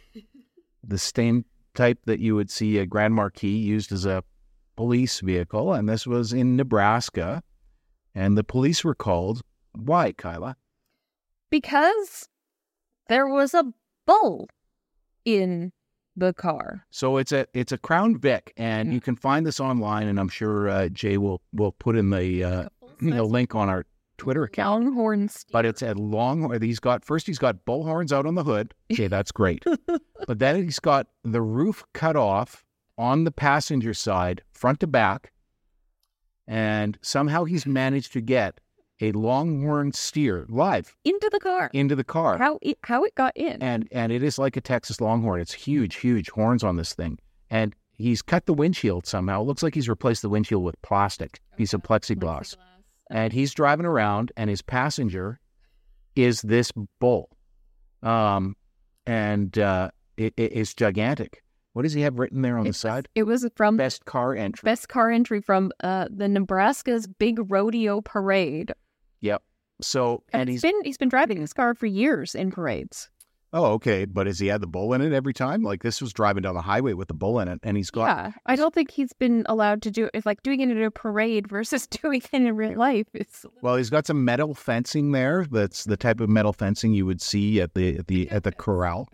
the 0.84 0.98
same 0.98 1.45
type 1.76 2.00
that 2.06 2.19
you 2.19 2.36
would 2.36 2.50
see 2.50 2.78
a 2.78 2.86
Grand 2.86 3.13
Marquis 3.13 3.48
used 3.48 3.91
as 3.91 4.06
a 4.06 4.24
police 4.76 5.19
vehicle, 5.19 5.74
and 5.74 5.88
this 5.88 6.08
was 6.08 6.34
in 6.34 6.56
Nebraska, 6.56 7.43
and 8.15 8.38
the 8.38 8.43
police 8.43 8.84
were 8.84 8.95
called. 8.95 9.41
Why, 9.74 10.12
Kyla? 10.13 10.58
Because 11.50 12.28
there 13.08 13.28
was 13.28 13.54
a 13.54 13.65
bull 14.06 14.50
in 15.26 15.72
the 16.15 16.34
car. 16.34 16.86
So 16.91 17.17
it's 17.17 17.32
a 17.32 17.48
it's 17.54 17.72
a 17.72 17.78
Crown 17.78 18.17
Vic, 18.17 18.54
and 18.58 18.93
you 18.93 19.02
can 19.02 19.15
find 19.15 19.45
this 19.45 19.60
online, 19.60 20.08
and 20.08 20.19
I'm 20.19 20.30
sure 20.30 20.69
uh, 20.69 20.89
Jay 20.89 21.17
will 21.17 21.41
will 21.54 21.72
put 21.72 21.95
in 21.95 22.10
the 22.10 22.43
uh, 22.43 22.69
the 23.02 23.24
link 23.24 23.56
on 23.56 23.69
our 23.69 23.86
Twitter 24.19 24.43
account. 24.43 24.84
Longhorn 24.86 25.27
steer. 25.29 25.49
But 25.51 25.65
it's 25.65 25.82
a 25.82 25.93
long. 25.95 26.53
Uh, 26.53 26.60
he's 26.60 26.79
got 26.79 27.03
first. 27.03 27.25
He's 27.25 27.39
got 27.39 27.65
bull 27.65 27.84
horns 27.84 28.13
out 28.13 28.25
on 28.25 28.36
the 28.36 28.43
hood. 28.43 28.73
Okay, 28.91 29.08
that's 29.08 29.32
great. 29.32 29.63
but 30.27 30.39
then 30.39 30.63
he's 30.63 30.79
got 30.79 31.08
the 31.23 31.41
roof 31.41 31.84
cut 31.93 32.15
off 32.15 32.63
on 32.97 33.23
the 33.23 33.32
passenger 33.32 33.93
side, 33.93 34.41
front 34.51 34.79
to 34.82 34.88
back, 34.88 35.32
and 36.47 36.97
somehow 37.01 37.43
he's 37.45 37.65
managed 37.65 38.13
to 38.13 38.21
get 38.21 38.60
a 39.01 39.12
longhorn 39.13 39.93
steer 39.93 40.45
live 40.49 40.95
into 41.05 41.29
the 41.32 41.39
car. 41.39 41.69
into 41.73 41.95
the 41.95 42.03
car. 42.03 42.38
How 42.38 42.60
it, 42.62 42.77
how 42.84 43.03
it 43.05 43.15
got 43.15 43.36
in? 43.38 43.62
and 43.62 43.88
and 43.91 44.12
it 44.12 44.23
is 44.23 44.38
like 44.38 44.58
a 44.58 44.62
Texas 44.62 44.99
Longhorn. 44.99 45.39
It's 45.39 45.53
huge, 45.53 45.95
huge 45.97 46.29
horns 46.32 46.63
on 46.63 46.75
this 46.75 46.93
thing, 46.93 47.17
and 47.49 47.73
he's 47.93 48.21
cut 48.21 48.45
the 48.45 48.53
windshield 48.53 49.05
somehow. 49.05 49.41
It 49.41 49.45
looks 49.45 49.63
like 49.63 49.75
he's 49.75 49.88
replaced 49.88 50.21
the 50.21 50.29
windshield 50.29 50.63
with 50.63 50.82
plastic, 50.82 51.39
piece 51.55 51.73
of 51.73 51.82
plexiglass, 51.82 52.58
and 53.10 53.34
he's 53.34 53.54
driving 53.54 53.86
around, 53.86 54.32
and 54.38 54.50
his 54.50 54.62
passenger 54.62 55.39
is 56.15 56.41
this 56.41 56.72
bull, 57.00 57.30
um, 58.04 58.56
and 59.06 59.58
uh, 59.58 59.89
it, 60.17 60.34
it- 60.38 60.52
it's 60.54 60.74
gigantic. 60.74 61.43
What 61.74 61.84
does 61.84 61.93
he 61.93 62.02
have 62.02 62.17
written 62.19 62.41
there 62.41 62.56
on 62.56 62.62
It 62.62 62.63
the 62.63 62.69
was- 62.69 62.78
side? 62.78 63.08
It 63.15 63.24
was 63.24 63.48
from 63.56 63.78
Best 63.78 64.06
car 64.06 64.34
entry. 64.36 64.65
best 64.65 64.89
car 64.89 65.12
entry 65.12 65.39
from 65.41 65.72
uh, 65.84 66.08
the 66.10 66.28
Nebraska's 66.28 67.06
big 67.08 67.39
rodeo 67.52 68.02
parade. 68.02 68.74
Yep. 69.22 69.43
So 69.82 70.24
And 70.34 70.41
and 70.41 70.50
he's 70.50 70.62
he's 70.62 70.72
been 70.72 70.82
he's 70.84 70.98
been 70.98 71.10
driving 71.10 71.39
this 71.39 71.54
car 71.54 71.74
for 71.76 71.86
years 71.86 72.36
in 72.36 72.52
parades. 72.52 73.10
Oh 73.53 73.73
okay, 73.73 74.05
but 74.05 74.27
has 74.27 74.39
he 74.39 74.47
had 74.47 74.62
the 74.62 74.67
bull 74.67 74.93
in 74.93 75.01
it 75.01 75.13
every 75.13 75.33
time? 75.33 75.63
Like 75.63 75.83
this 75.83 76.01
was 76.01 76.13
driving 76.13 76.43
down 76.43 76.55
the 76.55 76.62
highway 76.62 76.93
with 76.93 77.07
the 77.07 77.13
bull 77.13 77.39
in 77.39 77.47
it, 77.47 77.59
and 77.63 77.77
he's 77.77 77.89
got 77.89 78.05
yeah, 78.05 78.31
I 78.45 78.55
don't 78.55 78.73
think 78.73 78.91
he's 78.91 79.13
been 79.13 79.43
allowed 79.47 79.81
to 79.83 79.91
do 79.91 80.09
it. 80.13 80.25
Like 80.25 80.43
doing 80.43 80.59
it 80.62 80.69
in 80.69 80.81
a 80.81 80.91
parade 80.91 81.47
versus 81.47 81.88
doing 82.01 82.21
it 82.21 82.33
in 82.33 82.55
real 82.55 82.77
life, 82.77 83.07
it's 83.13 83.45
Well, 83.62 83.75
he's 83.75 83.89
got 83.89 84.05
some 84.05 84.23
metal 84.25 84.53
fencing 84.53 85.12
there. 85.12 85.45
That's 85.49 85.83
the 85.85 85.97
type 85.97 86.19
of 86.19 86.29
metal 86.29 86.53
fencing 86.53 86.93
you 86.93 87.05
would 87.05 87.21
see 87.21 87.62
at 87.62 87.73
the 87.73 87.97
at 87.97 88.07
the 88.07 88.29
at 88.29 88.43
the 88.43 88.51
corral, 88.51 89.09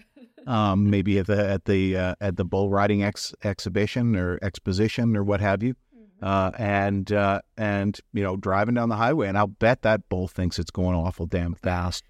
um, 0.47 0.89
maybe 0.89 1.19
at 1.19 1.27
the 1.27 1.49
at 1.49 1.65
the 1.65 1.97
uh, 1.97 2.15
at 2.21 2.37
the 2.37 2.45
bull 2.45 2.69
riding 2.69 3.03
ex- 3.03 3.33
exhibition 3.43 4.15
or 4.15 4.39
exposition 4.41 5.15
or 5.15 5.23
what 5.23 5.41
have 5.41 5.63
you. 5.63 5.75
Uh, 6.21 6.49
and 6.57 7.11
uh, 7.11 7.41
and 7.57 7.99
you 8.13 8.23
know 8.23 8.37
driving 8.37 8.75
down 8.75 8.89
the 8.89 8.95
highway, 8.95 9.27
and 9.27 9.37
I'll 9.37 9.47
bet 9.47 9.81
that 9.81 10.07
bull 10.07 10.27
thinks 10.27 10.57
it's 10.57 10.71
going 10.71 10.95
awful 10.95 11.25
damn 11.25 11.55
fast. 11.55 12.05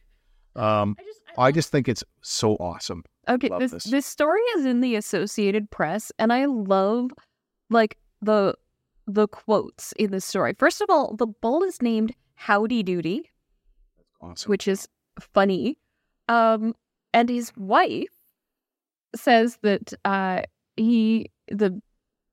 Um, 0.55 0.95
I 1.37 1.51
just 1.51 1.69
think 1.71 1.87
it's 1.87 2.03
so 2.21 2.55
awesome. 2.55 3.03
okay. 3.27 3.49
This, 3.59 3.71
this. 3.71 3.83
this 3.85 4.05
story 4.05 4.41
is 4.57 4.65
in 4.65 4.81
the 4.81 4.95
Associated 4.95 5.69
Press, 5.69 6.11
and 6.19 6.31
I 6.31 6.45
love 6.45 7.11
like 7.69 7.97
the 8.21 8.55
the 9.07 9.27
quotes 9.27 9.91
in 9.93 10.11
the 10.11 10.21
story. 10.21 10.53
First 10.57 10.81
of 10.81 10.89
all, 10.89 11.15
the 11.15 11.27
bull 11.27 11.63
is 11.63 11.81
named 11.81 12.13
Howdy 12.35 12.83
Doody, 12.83 13.29
Awesome. 14.21 14.49
which 14.49 14.67
is 14.67 14.87
funny. 15.19 15.77
Um, 16.27 16.73
and 17.13 17.29
his 17.29 17.51
wife 17.55 18.09
says 19.15 19.59
that 19.61 19.93
uh, 20.05 20.41
he, 20.75 21.29
the 21.49 21.79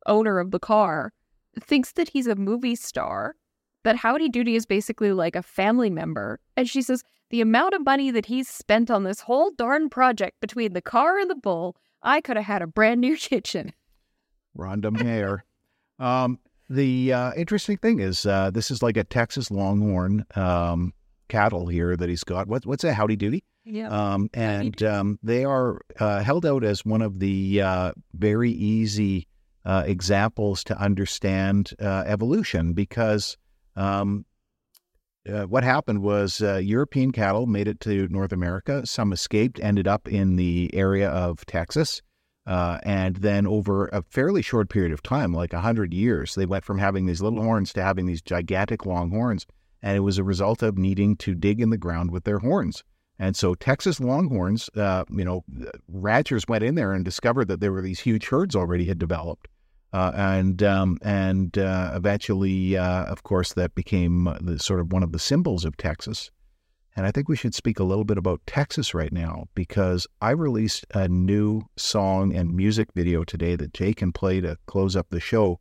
owner 0.07 0.39
of 0.39 0.51
the 0.51 0.59
car, 0.59 1.13
thinks 1.61 1.93
that 1.93 2.09
he's 2.09 2.27
a 2.27 2.35
movie 2.35 2.75
star, 2.75 3.37
that 3.85 3.97
Howdy 3.97 4.29
Doody 4.29 4.57
is 4.57 4.67
basically 4.67 5.13
like 5.13 5.37
a 5.37 5.43
family 5.43 5.91
member. 5.91 6.41
And 6.57 6.69
she 6.69 6.83
says, 6.83 7.03
the 7.31 7.41
amount 7.41 7.75
of 7.75 7.85
money 7.85 8.11
that 8.11 8.27
he's 8.27 8.49
spent 8.49 8.91
on 8.91 9.05
this 9.05 9.21
whole 9.21 9.51
darn 9.53 9.89
project 9.89 10.41
between 10.41 10.75
the 10.75 10.83
car 10.83 11.19
and 11.19 11.31
the 11.31 11.35
bull, 11.35 11.77
I 12.03 12.21
could 12.21 12.37
have 12.37 12.47
had 12.47 12.63
a 12.63 12.67
brand 12.67 13.01
new 13.01 13.17
kitchen. 13.17 13.73
Rhonda 14.57 14.93
Mayer. 14.93 15.45
um, 15.99 16.39
the 16.69 17.13
uh, 17.13 17.33
interesting 17.37 17.77
thing 17.77 18.01
is, 18.01 18.25
uh, 18.25 18.51
this 18.51 18.71
is 18.71 18.83
like 18.83 18.97
a 18.97 19.05
Texas 19.05 19.51
Longhorn 19.51 20.25
um, 20.35 20.95
cattle 21.29 21.67
here 21.67 21.97
that 21.97 22.09
he's 22.09 22.25
got. 22.25 22.49
What, 22.49 22.65
what's 22.65 22.83
that? 22.83 22.95
Howdy 22.95 23.17
Doody? 23.17 23.45
Yeah. 23.65 23.89
Um, 23.89 24.29
and 24.35 24.83
um, 24.83 25.19
they 25.23 25.45
are 25.45 25.81
uh, 26.01 26.23
held 26.23 26.45
out 26.45 26.65
as 26.65 26.85
one 26.85 27.03
of 27.03 27.19
the 27.19 27.63
uh, 27.63 27.93
very 28.15 28.51
easy 28.51 29.29
uh, 29.65 29.85
examples 29.87 30.65
to 30.65 30.79
understand 30.79 31.73
uh, 31.81 32.05
evolution 32.07 32.73
because 32.73 33.37
um, 33.77 34.25
uh, 35.29 35.45
what 35.45 35.63
happened 35.63 36.03
was 36.03 36.43
uh, 36.43 36.57
European 36.57 37.13
cattle 37.13 37.47
made 37.47 37.69
it 37.69 37.81
to 37.81 38.09
North 38.09 38.33
America. 38.33 38.85
Some 38.87 39.13
escaped, 39.13 39.61
ended 39.63 39.87
up 39.87 40.09
in 40.09 40.37
the 40.37 40.71
area 40.73 41.09
of 41.09 41.47
Texas. 41.47 42.03
Uh, 42.45 42.79
and 42.83 43.17
then 43.17 43.47
over 43.47 43.87
a 43.89 44.03
fairly 44.03 44.43
short 44.43 44.69
period 44.69 44.91
of 44.93 45.01
time, 45.01 45.33
like 45.33 45.53
100 45.53 45.95
years, 45.95 46.35
they 46.35 46.45
went 46.45 46.65
from 46.65 46.79
having 46.79 47.07
these 47.07 47.23
little 47.23 47.41
horns 47.41 47.73
to 47.73 47.83
having 47.83 48.07
these 48.07 48.21
gigantic 48.21 48.85
long 48.85 49.11
horns. 49.11 49.47
And 49.81 49.97
it 49.97 50.01
was 50.01 50.19
a 50.19 50.25
result 50.25 50.63
of 50.63 50.77
needing 50.77 51.17
to 51.19 51.37
dig 51.37 51.61
in 51.61 51.71
the 51.71 51.79
ground 51.79 52.11
with 52.11 52.25
their 52.25 52.41
horns. 52.41 52.83
And 53.19 53.37
so 53.37 53.55
Texas 53.55 54.01
Longhorns, 54.01 54.69
uh, 54.77 55.05
you 55.09 55.25
know, 55.25 55.45
ranchers 55.87 56.45
went 56.49 56.65
in 56.65 56.75
there 56.75 56.93
and 56.93 57.05
discovered 57.05 57.47
that 57.47 57.61
there 57.61 57.73
were 57.73 57.83
these 57.83 58.01
huge 58.01 58.27
herds 58.27 58.57
already 58.57 58.87
had 58.87 58.99
developed. 58.99 59.47
Uh, 59.93 60.11
and 60.15 60.63
um, 60.63 60.99
and 61.03 61.59
uh, 61.59 61.93
eventually, 61.95 62.77
uh, 62.77 63.05
of 63.05 63.23
course, 63.25 63.53
that 63.53 63.75
became 63.75 64.25
the, 64.41 64.59
sort 64.59 64.81
of 64.81 64.91
one 64.91 65.03
of 65.03 65.13
the 65.13 65.19
symbols 65.19 65.65
of 65.65 65.77
Texas. 65.77 66.31
And 66.95 67.07
I 67.07 67.11
think 67.11 67.29
we 67.29 67.37
should 67.37 67.55
speak 67.55 67.79
a 67.79 67.85
little 67.85 68.05
bit 68.05 68.19
about 68.19 68.41
Texas 68.47 68.93
right 68.95 69.13
now 69.13 69.47
because 69.55 70.07
I 70.21 70.31
released 70.31 70.85
a 70.95 71.09
new 71.09 71.63
song 71.77 72.35
and 72.35 72.55
music 72.55 72.89
video 72.95 73.25
today 73.25 73.57
that 73.57 73.73
Jay 73.73 73.95
can 73.95 74.13
play 74.13 74.41
to 74.43 74.59
close 74.67 74.95
up 74.95 75.09
the 75.11 75.21
show 75.21 75.59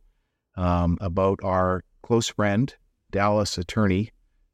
um, 0.56 0.98
about 1.00 1.38
our 1.42 1.84
close 2.02 2.28
friend, 2.28 2.74
Dallas 3.10 3.56
attorney, 3.56 4.10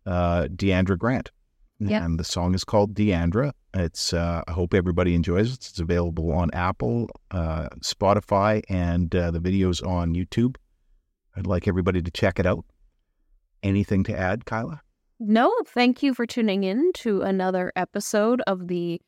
uh, 0.06 0.44
Deandra 0.44 0.96
Grant. 0.96 1.30
Yeah. 1.80 2.04
And 2.04 2.18
the 2.18 2.24
song 2.24 2.54
is 2.54 2.64
called 2.64 2.94
Deandra. 2.94 3.52
It's 3.74 4.12
uh, 4.12 4.42
I 4.48 4.52
hope 4.52 4.74
everybody 4.74 5.14
enjoys 5.14 5.52
it. 5.52 5.66
It's 5.68 5.78
available 5.78 6.32
on 6.32 6.50
Apple, 6.52 7.08
uh, 7.30 7.68
Spotify, 7.80 8.62
and 8.68 9.14
uh, 9.14 9.30
the 9.30 9.40
videos 9.40 9.86
on 9.86 10.14
YouTube. 10.14 10.56
I'd 11.36 11.46
like 11.46 11.68
everybody 11.68 12.02
to 12.02 12.10
check 12.10 12.38
it 12.38 12.46
out. 12.46 12.64
Anything 13.62 14.04
to 14.04 14.18
add, 14.18 14.44
Kyla? 14.46 14.82
No, 15.20 15.52
thank 15.66 16.02
you 16.02 16.14
for 16.14 16.26
tuning 16.26 16.64
in 16.64 16.92
to 16.94 17.22
another 17.22 17.72
episode 17.76 18.40
of 18.46 18.68
the 18.68 19.00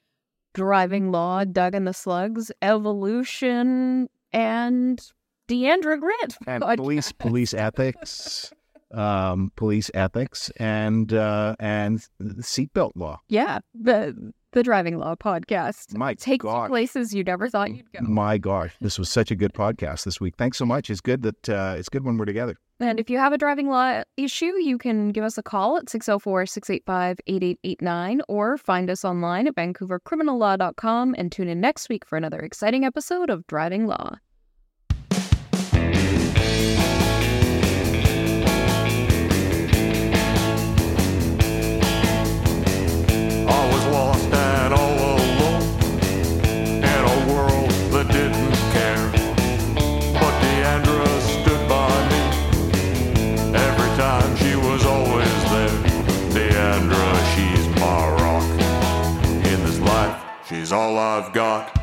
Driving 0.55 1.13
Law, 1.13 1.45
Doug 1.45 1.75
and 1.75 1.87
the 1.87 1.95
Slugs, 1.95 2.51
Evolution, 2.61 4.09
and 4.33 5.01
Deandra 5.49 5.99
Grant. 5.99 6.37
And 6.47 6.63
podcast. 6.63 6.77
police 6.77 7.13
police 7.13 7.55
ethics, 7.55 8.53
um, 8.93 9.53
police 9.57 9.91
ethics, 9.95 10.51
and 10.57 11.13
uh, 11.13 11.57
and 11.61 12.07
seatbelt 12.23 12.93
law. 12.95 13.21
Yeah, 13.29 13.61
the 13.75 14.33
the 14.53 14.63
Driving 14.63 14.99
Law 14.99 15.15
podcast. 15.15 15.97
My 15.97 16.15
Take 16.15 16.43
you 16.43 16.49
gosh. 16.49 16.69
places 16.69 17.15
you 17.15 17.23
never 17.23 17.49
thought 17.49 17.71
you'd 17.73 17.91
go. 17.93 18.01
My 18.03 18.39
gosh, 18.39 18.75
this 18.81 18.99
was 18.99 19.09
such 19.09 19.31
a 19.31 19.37
good 19.37 19.53
podcast 19.53 20.05
this 20.05 20.21
week. 20.21 20.35
Thanks 20.37 20.59
so 20.59 20.65
much. 20.67 20.91
It's 20.91 21.01
good 21.01 21.23
that 21.23 21.49
uh, 21.49 21.75
it's 21.79 21.89
good 21.89 22.05
when 22.05 22.17
we're 22.17 22.25
together. 22.25 22.57
And 22.81 22.99
if 22.99 23.11
you 23.11 23.19
have 23.19 23.35
a 23.35 23.39
driving 23.39 23.69
law 23.69 24.03
issue, 24.17 24.53
you 24.59 24.79
can 24.79 25.11
give 25.11 25.23
us 25.23 25.37
a 25.37 25.43
call 25.43 25.77
at 25.77 25.91
604 25.91 26.47
685 26.47 27.19
8889 27.27 28.23
or 28.29 28.57
find 28.57 28.89
us 28.89 29.05
online 29.05 29.47
at 29.47 29.55
vancouvercriminallaw.com 29.55 31.15
and 31.19 31.31
tune 31.31 31.49
in 31.49 31.61
next 31.61 31.89
week 31.91 32.07
for 32.07 32.17
another 32.17 32.39
exciting 32.41 32.85
episode 32.85 33.29
of 33.29 33.47
Driving 33.47 33.87
Law. 33.87 34.17
She's 60.71 60.77
all 60.77 60.99
I've 60.99 61.33
got. 61.33 61.75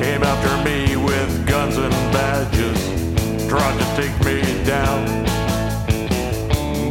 Came 0.00 0.22
after 0.24 0.52
me 0.68 0.96
with 0.96 1.46
guns 1.46 1.76
and 1.76 1.92
badges, 2.12 2.80
tried 3.48 3.78
to 3.78 3.86
take 3.94 4.16
me 4.24 4.42
down. 4.64 5.06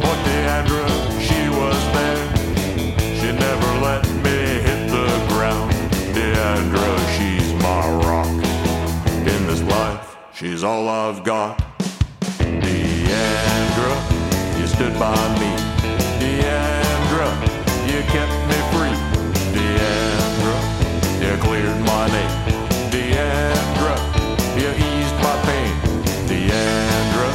But 0.00 0.18
Deandra, 0.24 0.88
she 1.20 1.50
was 1.50 1.78
there. 1.92 2.36
She 3.18 3.32
never 3.32 3.70
let 3.84 4.08
me 4.24 4.38
hit 4.66 4.88
the 4.88 5.08
ground. 5.28 5.72
Deandra, 6.14 6.90
she's 7.18 7.52
my 7.62 7.86
rock. 8.06 8.32
In 9.26 9.46
this 9.46 9.62
life, 9.62 10.16
she's 10.32 10.64
all 10.64 10.88
I've 10.88 11.22
got. 11.22 11.67
Stood 14.78 14.96
by 14.96 15.16
me. 15.40 15.50
Deandra, 16.22 17.28
you 17.90 18.00
kept 18.14 18.36
me 18.50 18.58
free. 18.70 18.96
Deandra, 19.54 20.56
you 21.20 21.36
cleared 21.42 21.80
my 21.80 22.06
name. 22.16 22.34
Deandra, 22.92 23.94
you 24.54 24.70
eased 24.88 25.18
my 25.26 25.36
pain. 25.48 25.74
Deandra, 26.30 27.30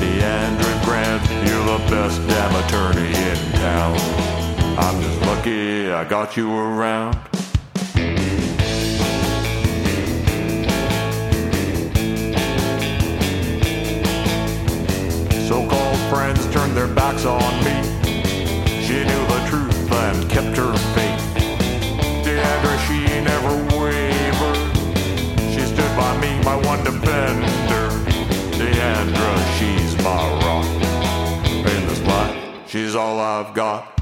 Deandra 0.00 0.84
Grant, 0.84 1.22
you're 1.46 1.66
the 1.72 1.78
best 1.88 2.18
damn 2.26 2.54
attorney 2.64 3.14
in 3.30 3.52
town. 3.60 3.96
I'm 4.76 5.00
just 5.00 5.20
lucky 5.20 5.92
I 5.92 6.04
got 6.04 6.36
you 6.36 6.52
around. 6.52 7.31
Friends 16.12 16.44
turned 16.52 16.76
their 16.76 16.88
backs 16.88 17.24
on 17.24 17.54
me. 17.64 17.76
She 18.84 18.96
knew 19.08 19.22
the 19.32 19.40
truth 19.48 19.90
and 19.90 20.30
kept 20.30 20.54
her 20.58 20.74
faith. 20.94 21.24
Deandra, 22.22 22.74
she 22.86 22.98
never 23.30 23.54
wavered. 23.78 24.60
She 25.54 25.62
stood 25.72 25.96
by 25.96 26.12
me, 26.20 26.30
my 26.44 26.56
one 26.56 26.84
defender. 26.84 27.88
Deandra, 28.58 29.32
she's 29.56 29.96
my 30.04 30.22
rock. 30.44 30.66
In 31.72 31.86
this 31.88 32.02
life, 32.02 32.36
she's 32.66 32.94
all 32.94 33.18
I've 33.18 33.54
got. 33.54 34.01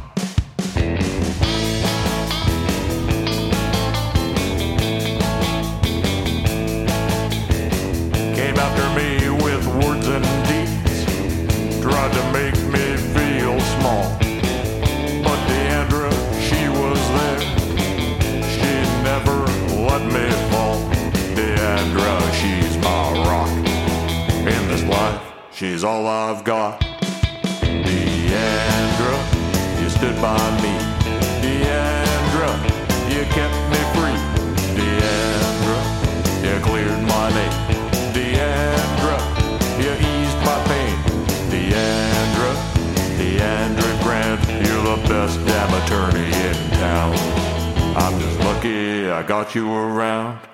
I'm 47.97 48.19
just 48.21 48.39
lucky 48.41 49.11
I 49.11 49.23
got 49.23 49.55
you 49.55 49.73
around. 49.73 50.50